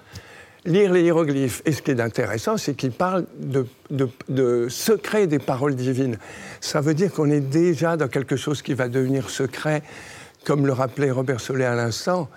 lire 0.66 0.92
les 0.94 1.04
hiéroglyphes. 1.04 1.62
Et 1.66 1.72
ce 1.72 1.82
qui 1.82 1.92
est 1.92 2.02
intéressant, 2.02 2.58
c'est 2.58 2.74
qu'il 2.74 2.92
parle 2.92 3.26
de, 3.40 3.68
de, 3.92 4.10
de 4.30 4.68
secret 4.70 5.28
des 5.28 5.38
paroles 5.40 5.76
divines. 5.76 6.18
Ça 6.60 6.82
veut 6.82 6.94
dire 6.96 7.12
qu'on 7.12 7.30
est 7.30 7.40
déjà 7.40 7.98
dans 7.98 8.08
quelque 8.08 8.36
chose 8.36 8.62
qui 8.64 8.74
va 8.74 8.88
devenir 8.88 9.30
secret, 9.30 9.84
comme 10.46 10.66
le 10.66 10.74
rappelait 10.74 11.12
Robert 11.12 11.42
Solé 11.42 11.66
à 11.66 11.76
l'instant. 11.76 12.30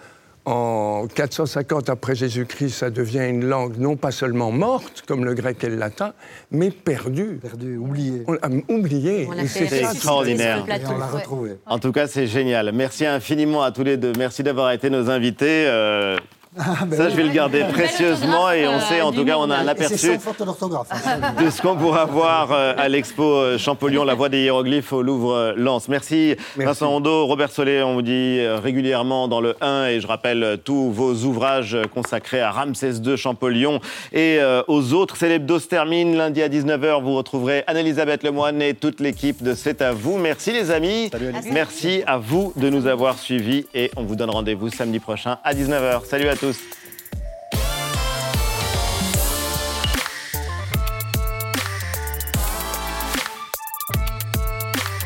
en 0.45 1.07
450 1.15 1.91
après 1.91 2.15
Jésus-Christ, 2.15 2.71
ça 2.71 2.91
devient 2.91 3.27
une 3.29 3.45
langue 3.45 3.77
non 3.77 3.97
pas 3.97 4.11
seulement 4.11 4.51
morte, 4.51 5.05
comme 5.07 5.27
le 5.27 5.35
grec 5.35 5.63
et 5.63 5.69
le 5.69 5.77
latin, 5.77 6.15
mais 6.51 6.71
perdue. 6.71 7.39
Perdue, 7.43 7.77
oubliée. 7.77 8.23
On 8.27 8.33
l'a 8.33 8.49
oubliée. 8.71 9.29
C'est 9.47 9.71
extraordinaire. 9.81 10.65
Et 10.67 10.87
on 10.87 10.99
l'a 10.99 11.07
retrouvée. 11.07 11.59
En 11.67 11.79
tout 11.79 11.93
cas, 11.93 12.07
c'est 12.07 12.27
génial. 12.27 12.73
Merci 12.73 13.05
infiniment 13.05 13.63
à 13.63 13.73
tous 13.73 13.85
les 13.85 13.99
deux. 13.99 14.13
Merci 14.17 14.43
d'avoir 14.43 14.73
été 14.73 14.89
nos 14.89 15.11
invités. 15.11 15.67
Euh, 15.67 16.17
ben 16.59 16.97
ça, 16.97 17.05
oui. 17.05 17.11
je 17.11 17.17
vais 17.17 17.23
le 17.23 17.33
garder 17.33 17.65
précieusement 17.73 18.51
et 18.51 18.67
on 18.67 18.81
sait, 18.81 19.01
en 19.01 19.09
euh, 19.09 19.13
tout 19.13 19.25
du 19.25 19.31
cas, 19.31 19.37
on 19.39 19.51
a 19.51 19.57
un 19.57 19.69
aperçu 19.69 20.13
hein, 20.13 20.19
de 21.45 21.51
ce 21.51 21.63
qu'on 21.63 21.77
pourra 21.77 22.05
voir 22.05 22.51
euh, 22.53 22.75
à 22.77 22.89
l'expo 22.89 23.23
euh, 23.23 23.59
Champollion, 23.59 24.05
la 24.05 24.15
voix 24.15 24.29
des 24.29 24.43
hiéroglyphes 24.43 24.93
au 24.93 25.03
Louvre-Lens. 25.03 25.89
Merci, 25.89 26.37
Vincent 26.57 26.89
Rondeau, 26.89 27.27
Robert 27.27 27.51
Solé, 27.51 27.83
on 27.83 27.95
vous 27.95 28.03
dit 28.03 28.41
régulièrement 28.63 29.29
dans 29.29 29.41
le 29.41 29.57
1 29.61 29.87
et 29.87 30.01
je 30.01 30.07
rappelle 30.07 30.59
tous 30.65 30.91
vos 30.91 31.15
ouvrages 31.25 31.77
consacrés 31.95 32.41
à 32.41 32.51
Ramsès 32.51 32.95
II 33.05 33.17
Champollion 33.17 33.81
et 34.13 34.41
aux 34.67 34.93
autres. 34.93 35.17
C'est 35.17 35.29
l'hebdo 35.29 35.59
se 35.59 35.69
termine 35.69 36.17
lundi 36.17 36.43
à 36.43 36.49
19h. 36.49 37.03
Vous 37.03 37.15
retrouverez 37.15 37.65
Anne-Elisabeth 37.67 38.23
Lemoine 38.23 38.63
et 38.63 38.75
toute 38.75 39.01
l'équipe 39.01 39.43
de 39.43 39.55
C'est 39.55 39.83
à 39.83 39.93
vous. 39.93 40.19
Merci 40.19 40.53
les 40.53 40.71
amis. 40.71 41.11
Merci 41.51 42.03
à 42.07 42.19
vous 42.19 42.53
de 42.57 42.71
nous 42.71 42.87
avoir 42.87 43.19
suivis 43.19 43.67
et 43.75 43.91
on 43.97 44.03
vous 44.03 44.17
donne 44.17 44.31
rendez-vous 44.31 44.71
samedi 44.71 44.99
prochain 44.99 45.39
à 45.45 45.55
19h. 45.55 46.05
Salut 46.07 46.29
à 46.29 46.37
tous. 46.37 46.48
Tschüss. 46.49 46.88